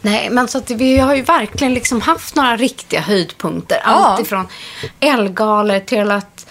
[0.00, 3.80] Nej, men så att vi har ju verkligen liksom haft några riktiga höjdpunkter.
[3.84, 4.48] Allt ifrån
[5.00, 6.46] Elgaler till att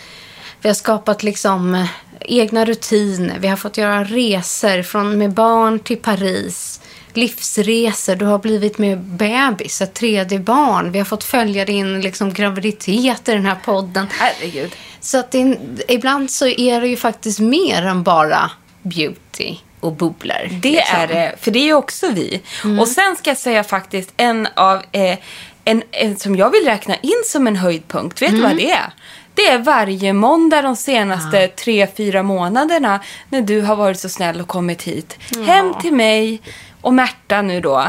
[0.61, 1.85] vi har skapat liksom eh,
[2.29, 3.39] egna rutiner.
[3.39, 6.81] Vi har fått göra resor från med barn till Paris.
[7.13, 8.15] Livsresor.
[8.15, 10.91] Du har blivit med bebis, ett tredje barn.
[10.91, 14.07] Vi har fått följa din liksom, graviditet i den här podden.
[14.11, 14.71] Herregud.
[14.99, 15.57] Så att det,
[15.87, 18.51] ibland så är det ju faktiskt mer än bara
[18.81, 20.49] beauty och bubblor.
[20.61, 20.99] Det liksom.
[20.99, 22.41] är det, för det är ju också vi.
[22.79, 25.17] Och sen ska jag säga faktiskt en av, eh,
[25.65, 28.21] en, en som jag vill räkna in som en höjdpunkt.
[28.21, 28.93] Vet du vad det är?
[29.39, 34.41] Det är varje måndag de senaste tre, fyra månaderna när du har varit så snäll
[34.41, 35.17] och kommit hit.
[35.45, 36.41] Hem till mig
[36.81, 37.83] och Märta nu då.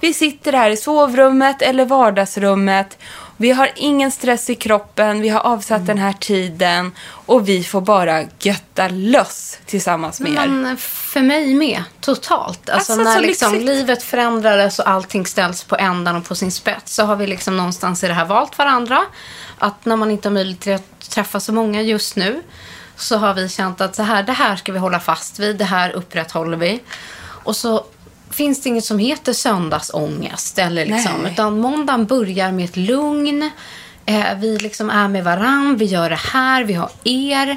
[0.00, 2.98] Vi sitter här i sovrummet eller vardagsrummet.
[3.40, 6.92] Vi har ingen stress i kroppen, vi har avsatt den här tiden
[7.26, 10.46] och vi får bara götta löss tillsammans med er.
[10.46, 12.70] Men för mig med, totalt.
[12.70, 16.94] Alltså, Alltså, när liksom livet förändrades och allting ställs på ändan och på sin spets
[16.94, 19.02] så har vi liksom någonstans i det här valt varandra.
[19.58, 22.42] Att när man inte har möjlighet att träffa så många just nu
[22.96, 25.64] så har vi känt att så här, det här ska vi hålla fast vid, det
[25.64, 26.82] här upprätthåller vi.
[27.22, 27.84] Och så
[28.30, 30.58] finns det inget som heter söndagsångest.
[30.58, 31.32] Eller liksom, Nej.
[31.32, 33.50] utan måndagen börjar med ett lugn.
[34.06, 37.56] Eh, vi liksom är med varann, vi gör det här, vi har er.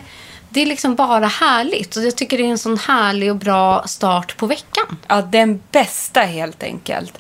[0.49, 1.95] Det är liksom bara härligt.
[1.95, 4.97] Och jag tycker det är en sån härlig och bra start på veckan.
[5.07, 7.19] Ja, den bästa helt enkelt.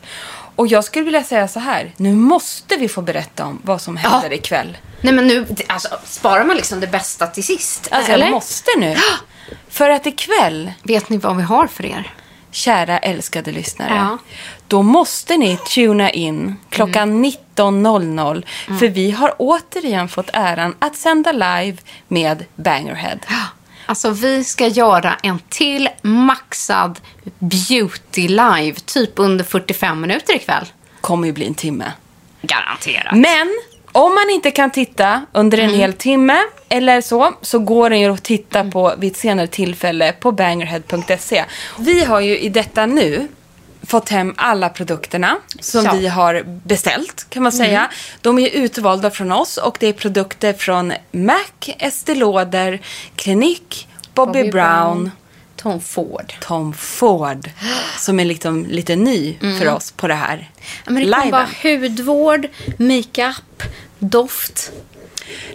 [0.55, 1.93] Och jag skulle vilja säga så här.
[1.97, 4.77] Nu måste vi få berätta om vad som händer ikväll.
[5.01, 7.87] Nej men nu, alltså, sparar man liksom det bästa till sist?
[7.91, 8.25] Alltså eller?
[8.25, 8.95] jag måste nu.
[9.69, 12.13] För att ikväll, Vet ni vad vi har för er?
[12.53, 13.95] Kära älskade lyssnare.
[13.95, 14.17] Ja.
[14.67, 18.45] Då måste ni tuna in klockan 19.00.
[18.79, 21.77] För vi har återigen fått äran att sända live
[22.07, 23.19] med Bangerhead.
[23.85, 26.99] Alltså vi ska göra en till maxad
[27.39, 30.65] beauty live, typ under 45 minuter ikväll.
[31.01, 31.91] Kommer ju bli en timme.
[32.41, 33.15] Garanterat.
[33.15, 33.59] Men
[33.93, 35.69] om man inte kan titta under Mm.
[35.69, 36.37] en hel timme
[36.69, 41.45] eller så, så går det ju att titta på vid ett senare tillfälle på bangerhead.se.
[41.79, 43.27] Vi har ju i detta nu
[43.87, 45.89] fått hem alla produkterna som Ja.
[45.91, 46.01] Mm.
[46.01, 47.89] vi har beställt kan man säga.
[48.21, 51.37] De är utvalda från oss och det är produkter från Mac,
[51.79, 52.79] Estée Lauder,
[53.15, 55.11] Clinique, Bobby, Bobby Brown, Brown.
[55.63, 56.33] Tom Ford.
[56.39, 57.49] Tom Ford
[57.99, 60.49] som är liksom lite ny för oss på det här
[60.85, 62.47] Ja, Men det kommer vara hudvård,
[62.77, 63.63] makeup,
[63.99, 64.71] doft.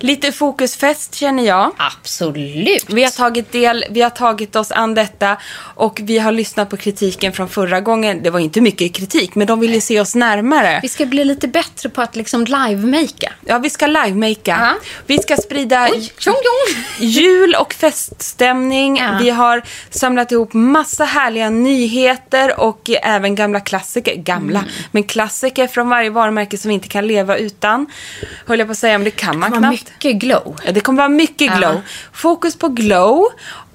[0.01, 1.71] Lite fokusfest känner jag.
[1.77, 2.85] Absolut.
[2.89, 5.37] Vi har tagit del, vi har tagit oss an detta
[5.75, 8.23] och vi har lyssnat på kritiken från förra gången.
[8.23, 10.79] Det var inte mycket kritik, men de ville se oss närmare.
[10.83, 13.33] Vi ska bli lite bättre på att liksom live-makea.
[13.47, 14.59] Ja, vi ska live-makea.
[14.61, 14.75] Ja.
[15.07, 16.85] Vi ska sprida Oj, tjong, tjong.
[17.09, 18.97] jul och feststämning.
[18.97, 19.19] Ja.
[19.23, 24.15] Vi har samlat ihop massa härliga nyheter och även gamla klassiker.
[24.15, 24.71] Gamla, Mm.
[24.91, 27.87] men klassiker från varje varumärke som vi inte kan leva utan.
[28.47, 29.91] Höll jag på att säga, men det kan man Det var knappt.
[30.05, 30.57] mycket glow.
[30.65, 31.75] Ja, det kommer vara mycket glow.
[31.75, 31.81] Ja.
[32.13, 33.25] Fokus på glow.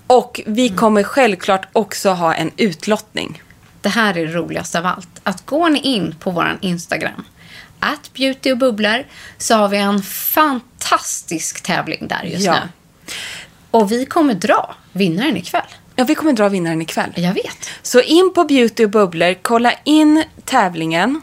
[0.08, 3.42] Och vi kommer självklart också ha en utlottning.
[3.82, 5.10] Det här är det roligaste av allt.
[5.24, 7.24] Att går ni in på vår Instagram,
[7.80, 9.04] att beauty och bubblor,
[9.38, 12.54] så har vi en fantastisk tävling där just Ja.
[12.54, 12.60] nu.
[13.72, 15.62] Och vi kommer dra vinnaren ikväll.
[15.96, 17.12] Ja, vi kommer dra vinnaren ikväll.
[17.16, 17.70] Jag vet.
[17.82, 21.22] Så in på Beauty och bubblor, kolla in tävlingen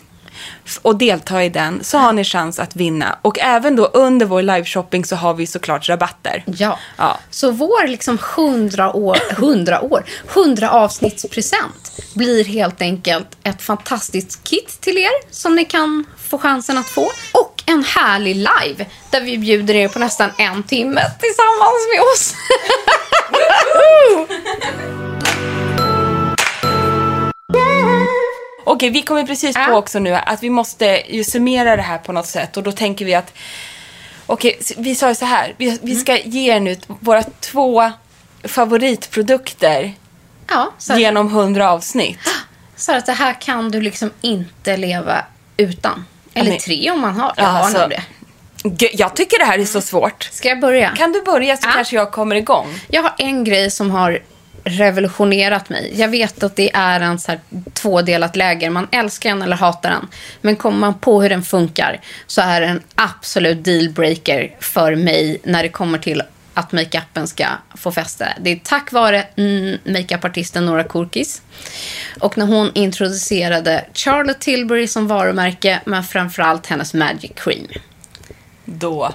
[0.83, 3.19] och delta i den så har ni chans att vinna.
[3.23, 6.45] Och även då under vår liveshopping så har vi såklart rabatter.
[6.47, 6.79] Ja.
[6.97, 7.19] Ja.
[7.31, 14.81] Så vår liksom 100 år, 100 år, 100 avsnittspresent blir helt enkelt ett fantastiskt kit
[14.81, 17.11] till er som ni kan få chansen att få.
[17.33, 22.35] Och en härlig live där vi bjuder er på nästan en timme tillsammans med oss.
[28.81, 32.13] Okej, vi kommer precis på också nu att vi måste ju summera det här på
[32.13, 32.57] något sätt.
[32.57, 33.33] Och då tänker vi att,
[34.27, 35.55] okej, vi sa ju så här.
[35.59, 37.93] Vi, vi ska ge er nu våra två
[38.45, 39.93] favoritprodukter
[40.49, 42.19] Ja, genom 100 avsnitt.
[42.77, 45.25] så att det här kan du liksom inte leva
[45.57, 46.05] utan.
[46.35, 48.03] Eller tre om man har, Ja, jag har alltså- det.
[48.93, 50.29] Jag tycker det här är så svårt.
[50.33, 50.91] Ska jag börja?
[50.91, 51.73] Kan du börja så Ja.
[51.73, 52.81] kanske jag kommer igång?
[52.89, 54.19] Jag har en grej som har
[54.65, 55.93] revolutionerat mig.
[55.97, 57.41] Jag vet att det är en så här
[57.73, 58.71] tvådelat läger.
[58.71, 60.09] Man älskar den eller hatar den.
[60.41, 65.41] Men kommer man på hur den funkar så är det en absolut dealbreaker för mig
[65.45, 66.23] när det kommer till
[66.55, 68.37] att makeupen ska få fäste.
[68.41, 69.27] Det är tack vare
[69.85, 71.43] makeupartisten Nora Korkis.
[72.21, 77.67] Och när hon introducerade Charlotte Tilbury som varumärke, men framförallt hennes Magic Cream.
[78.65, 79.15] Då.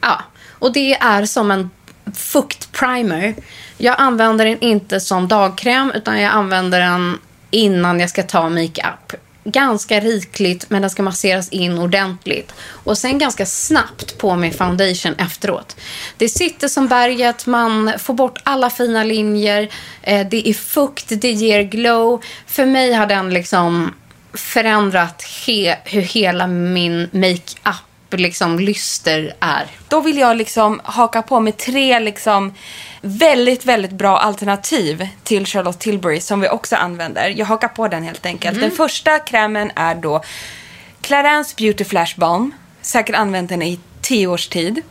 [0.00, 1.70] Ja, och det är som en
[2.14, 3.34] fuktprimer.
[3.76, 7.18] Jag använder den inte som dagkräm, utan jag använder den
[7.50, 9.12] innan jag ska ta makeup.
[9.44, 12.52] Ganska rikligt, men den ska masseras in ordentligt.
[12.60, 15.76] Och sen ganska snabbt på med foundation efteråt.
[16.16, 19.68] Det sitter som berget, man får bort alla fina linjer.
[20.02, 22.22] Eh, det är fukt, det ger glow.
[22.46, 23.94] För mig har den liksom
[24.34, 29.66] förändrat he- hur hela min makeup liksom lyster är.
[29.88, 32.54] Då vill jag liksom haka på med tre liksom
[33.00, 37.28] väldigt, väldigt bra alternativ till Charlotte Tilbury som vi också använder.
[37.28, 38.60] Jag hakar på den helt enkelt.
[38.60, 40.22] Den första krämen är då
[41.00, 42.52] Clarins Beauty Flash Balm.
[42.82, 44.82] Säkert använt den i tio års tid.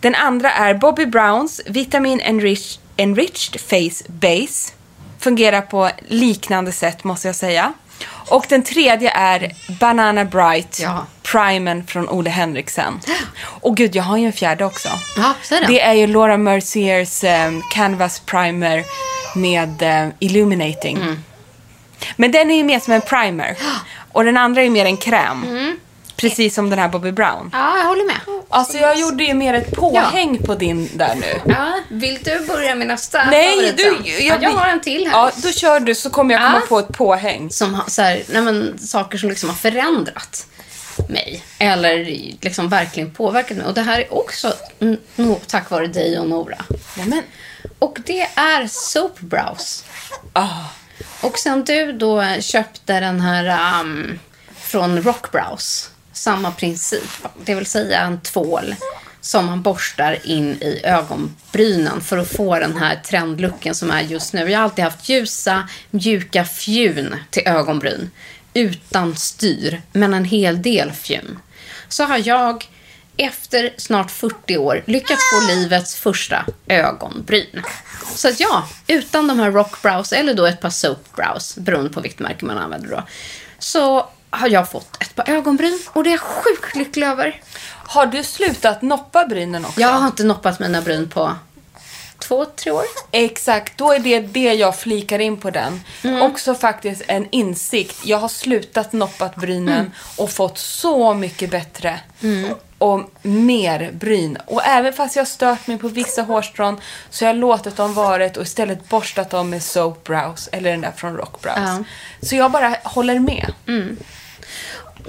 [0.00, 4.72] Den andra är Bobby Browns Vitamin Enrich- Enriched Face Base.
[5.18, 7.72] Fungerar på liknande sätt måste jag säga.
[8.06, 11.06] Och den tredje är Banana Bright Ja.
[11.22, 13.00] Primen från Ole Henriksen.
[13.60, 14.88] Och gud, jag har ju en fjärde också.
[15.16, 15.66] Ja, den.
[15.66, 18.84] Det är ju Laura Merciers um, Canvas Primer
[19.34, 20.96] med eh, Illuminating.
[20.96, 21.22] Mm.
[22.16, 23.56] Men den är ju mer som en primer.
[24.12, 25.44] Och den andra är mer en kräm.
[25.44, 25.76] Mm.
[26.20, 27.50] Precis som den här Bobby Brown.
[27.52, 28.16] Ja, jag håller med.
[28.48, 31.52] Alltså jag gjorde ju mer ett påhäng på din där nu.
[31.52, 34.26] Ja, vill du börja med nästa Nej, favorit du, sen?
[34.26, 35.12] ja, jag har en till här.
[35.12, 36.66] Ja, då kör du så kommer jag komma Ja.
[36.68, 37.50] på ett påhäng.
[37.50, 40.46] Som har, så här, nej men, saker som liksom har förändrat
[41.08, 41.42] mig.
[41.58, 42.04] Eller
[42.40, 43.66] liksom verkligen påverkat mig.
[43.66, 44.52] Och det här är också
[45.16, 46.64] no, tack vare dig och Nora.
[46.96, 47.22] Nämen.
[47.78, 49.84] Och det är Soap Brows.
[50.32, 50.48] Ah.
[51.20, 54.18] Och sen du då köpte den här um,
[54.56, 55.90] från Rock Brows.
[56.20, 57.10] Samma princip.
[57.44, 58.74] Det vill säga en tvål
[59.20, 64.32] som man borstar in i ögonbrynen för att få den här trendlooken som är just
[64.32, 64.50] nu.
[64.50, 68.10] Jag har alltid haft ljusa, mjuka fjun till ögonbryn.
[68.54, 71.38] Utan styr, men en hel del fjun.
[71.88, 72.68] Så har jag
[73.16, 77.62] efter snart 40 år lyckats få livets första ögonbryn.
[78.14, 81.90] Så att ja, utan de här rock brows eller då ett par soap brows, beroende
[81.90, 83.02] på vilket märke man använder då,
[83.58, 87.42] så har jag fått ett par ögonbryn och det är jag sjukt lycklig över.
[87.86, 89.80] Har du slutat noppa brynen också?
[89.80, 91.34] Jag har inte noppat mina bryn på
[92.18, 92.84] två, tre år.
[93.10, 95.80] Exakt, då är det det jag flikar in på den.
[96.20, 97.96] Också faktiskt en insikt.
[98.04, 102.00] Jag har slutat noppat brynen och fått så mycket bättre
[102.80, 104.36] och mer bryn.
[104.46, 108.26] Och även fast jag stört mig på vissa hårstrån så har jag låtit dem vara
[108.26, 111.56] och istället borstat dem med soap brows eller den där från rock brows.
[111.56, 111.84] Ja.
[112.22, 113.52] Så jag bara håller med.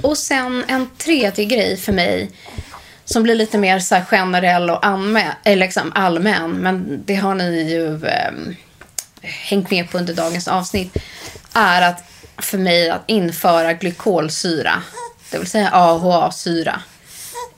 [0.03, 2.31] Och sen en tredje grej för mig
[3.05, 6.51] som blir lite mer så generell och allmän, eller liksom allmän.
[6.51, 8.31] Men det har ni ju eh,
[9.21, 10.97] hängt med på under dagens avsnitt.
[11.53, 12.03] Är att
[12.37, 14.83] för mig att införa glykolsyra,
[15.31, 16.81] det vill säga AHA-syra,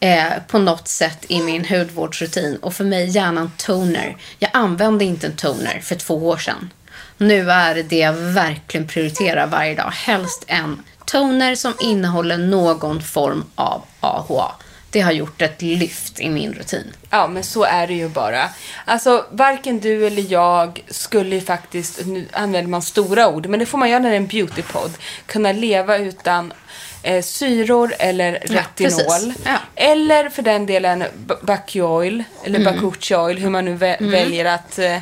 [0.03, 2.57] eh, på något sätt i min hudvårdsrutin.
[2.57, 4.17] Och för mig gärna en toner.
[4.39, 6.69] Jag använde inte en toner för två år sedan.
[7.17, 9.91] Nu är det det jag verkligen prioriterar varje dag.
[9.91, 14.51] Helst en toner som innehåller någon form av AHA.
[14.89, 16.93] Det har gjort ett lyft i min rutin.
[17.09, 18.49] Ja, men så är det ju bara.
[18.85, 23.65] Alltså, varken du eller jag skulle ju faktiskt, nu använder man stora ord, men det
[23.65, 24.91] får man göra när det är en beautypodd,
[25.25, 26.53] kunna leva utan
[27.03, 29.33] eh, syror eller retinol.
[29.45, 29.57] Ja.
[29.75, 32.73] Eller för den delen b- Baki oil, eller Mm.
[32.73, 34.95] bakuchi oil, hur man nu vä- väljer att eh,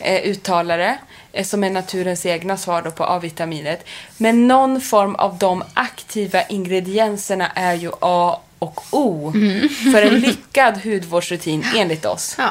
[0.00, 0.98] eh, uttala det.
[1.32, 3.86] eh, Som är naturens egna svar då på A-vitaminet.
[4.16, 9.68] Men någon form av de aktiva ingredienserna är ju A och O Mm.
[9.68, 12.34] för en lyckad hudvårdsrutin enligt oss.
[12.38, 12.48] Ja.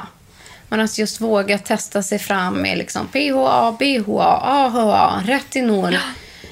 [0.69, 5.97] Men att just våga testa sig fram med liksom PHA, BHA, AHA, retinol.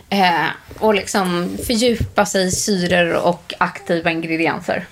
[0.10, 0.48] Eh,
[0.80, 4.86] och liksom fördjupa sig i syror och aktiva ingredienser.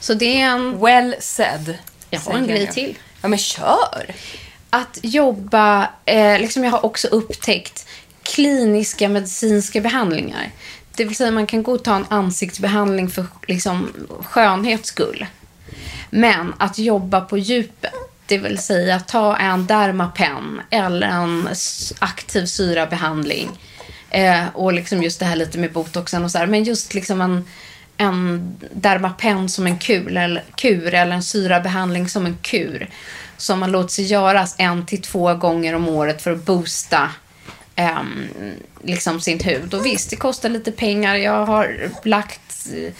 [0.00, 0.80] Så det är en...
[0.80, 1.78] Well said.
[2.10, 2.74] Jag har en grej jag.
[2.74, 2.98] till.
[3.22, 4.14] Ja, men kör!
[4.70, 7.86] Att jobba, eh, liksom jag har också upptäckt
[8.22, 10.50] kliniska medicinska behandlingar.
[10.94, 15.26] Det vill säga man kan gå och ta en ansiktsbehandling för liksom, skönhets skull.
[16.10, 17.92] Men att jobba på djupet,
[18.26, 21.48] det vill säga ta en Dermapen eller en
[21.98, 23.48] aktiv syrabehandling.
[24.10, 26.46] Eh, och liksom just det här lite med botoxen och så här.
[26.46, 27.44] Men just liksom en,
[27.96, 32.88] en Dermapen som en kur eller, kur eller en syrabehandling som en kur.
[33.36, 37.10] Som man låter sig göras en till två gånger om året för att boosta
[37.76, 38.02] eh,
[38.82, 39.74] liksom sin hud.
[39.74, 41.14] Och visst, det kostar lite pengar.
[41.14, 42.66] Jag har lagt...
[42.74, 42.92] Eh,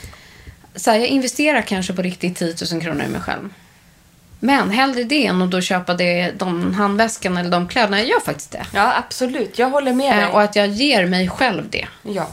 [0.75, 3.49] så här, jag investerar kanske på riktigt 10 000 kronor i mig själv.
[4.41, 7.99] Men hellre det än att då köpa det, de handväskan eller de kläderna.
[7.99, 8.67] Jag gör faktiskt det.
[8.73, 9.59] Ja, absolut.
[9.59, 10.25] Jag håller med dig.
[10.25, 11.87] Eh, och att jag ger mig själv det.
[12.03, 12.27] Ja.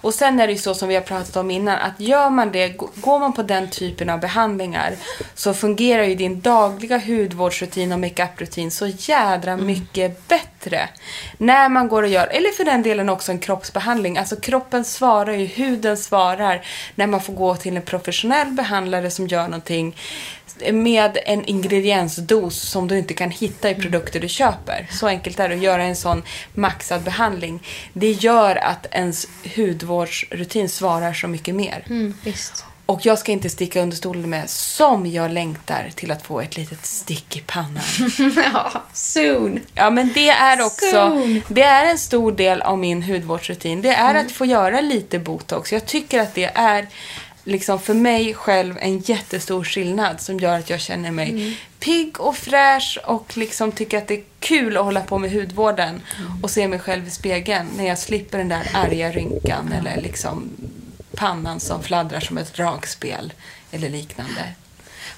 [0.00, 2.52] Och sen är det ju så som vi har pratat om innan, att gör man
[2.52, 4.94] det, går man på den typen av behandlingar
[5.34, 10.88] så fungerar ju din dagliga hudvårdsrutin och makeup-rutin så jädra mycket bättre.
[11.38, 14.18] När man går och gör, eller för den delen också en kroppsbehandling.
[14.18, 19.26] Alltså kroppen svarar ju, huden svarar när man får gå till en professionell behandlare som
[19.26, 19.96] gör någonting
[20.72, 24.86] med en ingrediensdos som du inte kan hitta i produkter du köper.
[24.90, 26.22] Så enkelt är det att göra en sån
[26.54, 27.62] maxad behandling.
[27.92, 31.84] Det gör att ens hudvårdsrutin svarar så mycket mer.
[32.24, 32.64] visst.
[32.86, 36.56] Och jag ska inte sticka under stolen med som jag längtar till att få ett
[36.56, 37.82] litet stick i pannan.
[38.52, 39.60] ja, soon.
[39.74, 41.42] Ja, men det är också, Soon.
[41.48, 43.82] det är en stor del av min hudvårdsrutin.
[43.82, 45.72] Det är att få göra lite botox.
[45.72, 46.86] Jag tycker att det är
[47.48, 52.36] liksom för mig själv en jättestor skillnad som gör att jag känner mig pigg och
[52.36, 56.02] fräsch och liksom tycker att det är kul att hålla på med hudvården
[56.42, 60.50] och se mig själv i spegeln när jag slipper den där arga rynkan eller liksom
[61.14, 63.32] pannan som fladdrar som ett dragspel
[63.70, 64.52] eller liknande.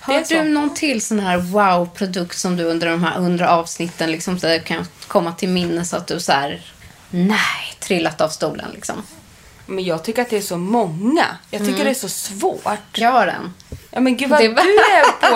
[0.01, 4.39] Har du någon till sån här wow-produkt som du under de här hundra avsnitten liksom
[4.39, 6.63] så kan komma till minnes att du så här,
[7.11, 9.03] nej, trillat av stolen liksom?
[9.71, 11.25] Men jag tycker att det är så många.
[11.51, 12.99] Jag tycker det är så svårt.
[12.99, 13.55] Jag har en.
[13.91, 14.63] Ja men gud vad Det du var-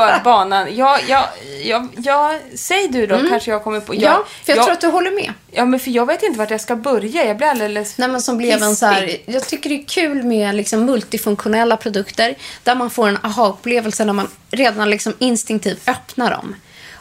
[0.07, 0.76] är på banan.
[0.76, 1.28] Ja, ja,
[1.64, 3.95] ja, ja, säg du då, kanske jag kommer på.
[3.95, 5.32] Ja, för jag ja, tror att du håller med.
[5.51, 7.24] Ja, men för jag vet inte vart jag ska börja.
[7.24, 10.22] Jag blir alldeles Nej, men som blev en så här, jag tycker det är kul
[10.22, 16.30] med liksom multifunktionella produkter där man får en aha-upplevelse när man redan liksom instinktivt öppnar
[16.30, 16.55] dem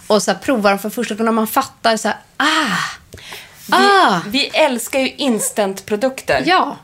[0.08, 1.26] och så här provar dem för första gången.
[1.26, 2.46] När man fattar så här, ah,
[3.72, 6.44] ah, Vi, vi älskar ju instantprodukter.
[6.46, 6.78] ja.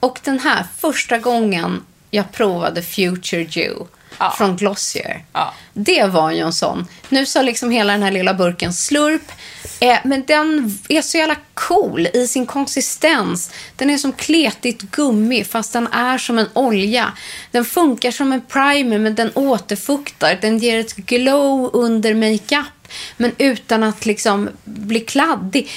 [0.00, 3.86] Och den här första gången jag provade Future Dew
[4.18, 4.34] Ja.
[4.38, 5.24] från Glossier.
[5.32, 5.54] Ja.
[5.72, 6.86] Det var ju en sån.
[7.08, 9.32] Nu så liksom hela den här lilla burken slurp.
[9.80, 13.50] Eh, men den är så jävla cool i sin konsistens.
[13.76, 17.12] Den är som kletigt gummi fast den är som en olja.
[17.50, 20.38] Den funkar som en primer men den återfuktar.
[20.40, 22.66] Den ger ett glow under makeup
[23.16, 25.68] men utan att liksom bli kladdig.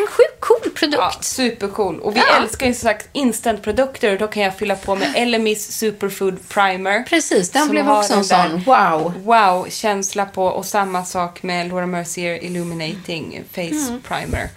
[0.00, 0.98] En sjukt cool produkt.
[1.02, 2.00] Ja, supercool.
[2.00, 2.36] Och vi Ja.
[2.42, 4.18] älskar ju som sagt instantprodukter.
[4.18, 7.02] Då kan jag fylla på med Elemis Superfood Primer.
[7.02, 8.62] Precis, den blev också en sån.
[8.66, 9.14] Wow.
[9.24, 10.44] Wow-känsla på.
[10.44, 14.00] Och samma sak med Laura Mercier Illuminating Face Mm.
[14.08, 14.48] Primer.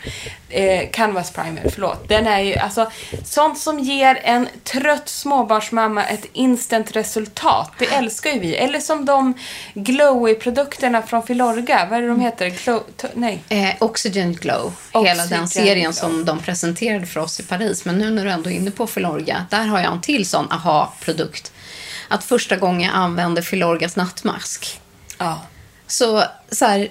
[0.50, 2.10] Eh, Canvas Primer, förlåt.
[2.10, 2.92] Den är ju alltså
[3.26, 7.72] sånt som ger en trött småbarnsmamma ett instant resultat.
[7.80, 8.56] Det älskar ju vi.
[8.56, 9.34] Eller som de
[9.74, 11.88] glowy-produkterna från Filorga.
[11.90, 12.50] Vad är det de heter?
[12.50, 12.84] Glow...
[13.14, 13.44] nej.
[13.50, 17.86] Eh, Oxygen Glow, hela den serien som de presenterade för oss i Paris.
[17.86, 20.52] Men nu när du ändå är inne på Filorga, där har jag en till sån
[20.52, 21.52] aha-produkt.
[22.08, 24.80] att första gången jag använde Filorgas nattmask.
[25.18, 25.42] Ja.
[25.88, 26.90] Så, så här,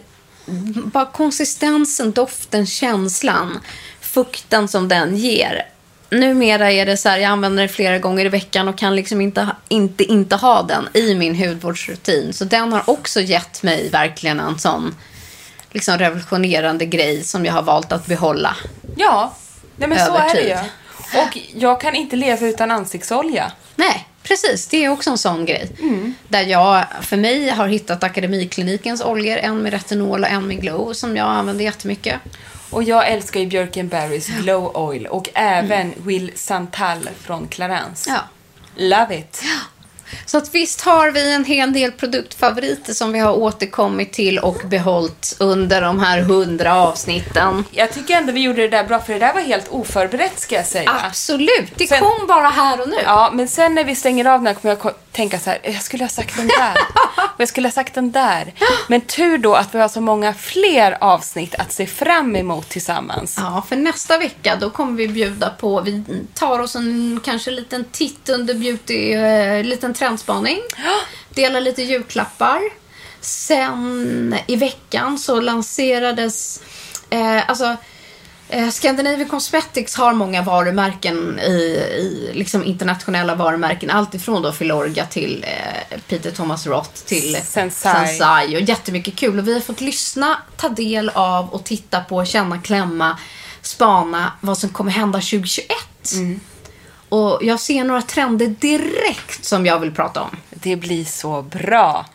[0.84, 3.60] bara konsistensen, doften, känslan,
[4.00, 5.62] fukten som den ger.
[6.10, 9.20] Numera är det så här, jag använder den flera gånger i veckan och kan liksom
[9.20, 12.32] inte, inte, inte ha den i min hudvårdsrutin.
[12.32, 14.94] Så den har också gett mig verkligen en sån
[15.72, 18.56] liksom revolutionerande grej som jag har valt att behålla.
[18.96, 19.34] Ja,
[19.76, 20.56] nej men så är det ju.
[21.20, 23.52] Och jag kan inte leva utan ansiktsolja.
[23.76, 24.66] Nej, precis.
[24.66, 25.70] Det är också en sån grej.
[26.28, 29.36] Där jag, för mig, har hittat Akademiklinikens oljor.
[29.36, 32.20] En med retinol och en med glow som jag använder jättemycket.
[32.70, 38.10] Och jag älskar ju Björken Barrys Glow Oil och även Will Santal från Clarence.
[38.10, 38.20] Ja.
[38.76, 39.42] Love it.
[40.26, 44.60] Så att visst har vi en hel del produktfavoriter som vi har återkommit till och
[44.64, 47.64] behållit under de här hundra avsnitten.
[47.70, 50.54] Jag tycker ändå vi gjorde det där bra, för det där var helt oförberett ska
[50.54, 50.90] jag säga.
[51.04, 52.96] Absolut, det Sen- kom bara här och nu.
[53.04, 55.82] Ja, men sen när vi stänger av den här kommer jag tänka så här, jag
[55.82, 56.74] skulle ha sagt den där.
[57.34, 58.54] och jag skulle ha sagt den där.
[58.88, 63.36] Men tur då att vi har så många fler avsnitt att se fram emot tillsammans.
[63.40, 66.04] Ja, för nästa vecka då kommer vi bjuda på, vi
[66.34, 70.58] tar oss en kanske liten titt under beauty, eh, liten trendspaning.
[71.34, 72.60] Delar lite julklappar.
[73.20, 76.62] Sen i veckan så lanserades,
[77.10, 77.76] eh, alltså
[78.48, 83.90] eh, Scandinavian Cosmetics har många varumärken i, i liksom internationella varumärken.
[83.90, 88.06] Allt ifrån då Filorga till eh, Peter Thomas Roth till Sensai.
[88.06, 89.38] Sensai och jättemycket kul.
[89.38, 93.18] Och vi har fått lyssna, ta del av och titta på, känna, klämma,
[93.60, 95.66] spana vad som kommer hända 2021.
[97.12, 100.36] Och jag ser några trender direkt som jag vill prata om.
[100.50, 102.06] Det blir så bra.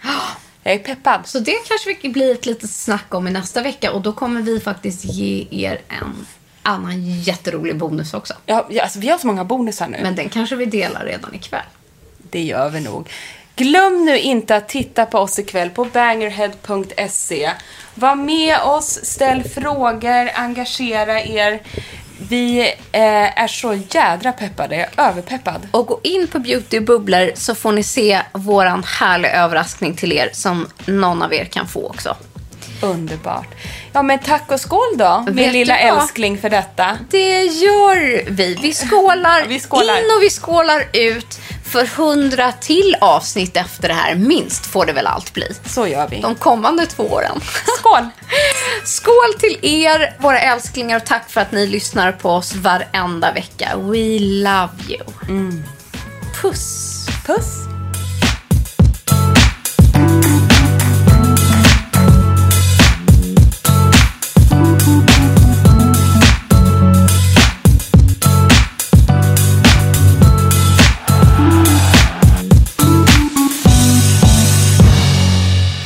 [0.63, 1.21] Jag är peppad.
[1.25, 4.59] Så det kanske blir ett litet snack om i nästa vecka och då kommer vi
[4.59, 6.25] faktiskt ge er en
[6.63, 8.33] annan jätterolig bonus också.
[8.45, 9.97] Ja, ja, alltså, vi har så många bonusar nu.
[10.01, 11.65] Men den kanske vi delar redan ikväll.
[12.17, 13.09] Det gör vi nog.
[13.55, 17.51] Glöm nu inte att titta på oss ikväll på bangerhead.se.
[17.95, 21.61] Var med oss, ställ frågor, engagera er.
[22.29, 22.59] Vi
[22.91, 25.67] eh, är så jädra peppade, jag är överpeppad.
[25.71, 30.29] Och gå in på Beauty Bubbler så får ni se våran härliga överraskning till er
[30.33, 32.15] som någon av er kan få också.
[32.81, 33.47] Underbart.
[33.93, 36.01] Ja men tack och skål då, min Vet lilla du vad?
[36.01, 36.97] älskling för detta.
[37.09, 38.57] Det gör vi.
[38.61, 39.97] Vi skålar, Vi skålar.
[39.97, 44.15] in och vi skålar ut för hundra till avsnitt efter det här.
[44.15, 45.47] Minst får det väl allt bli.
[45.65, 46.21] Så gör vi.
[46.21, 47.41] De kommande två åren.
[47.79, 48.07] Skål!
[48.85, 53.69] Skål till er, våra älsklingar, och tack för att ni lyssnar på oss varenda vecka.
[53.77, 55.03] We love you.
[56.41, 57.07] Puss!
[57.25, 57.76] Puss!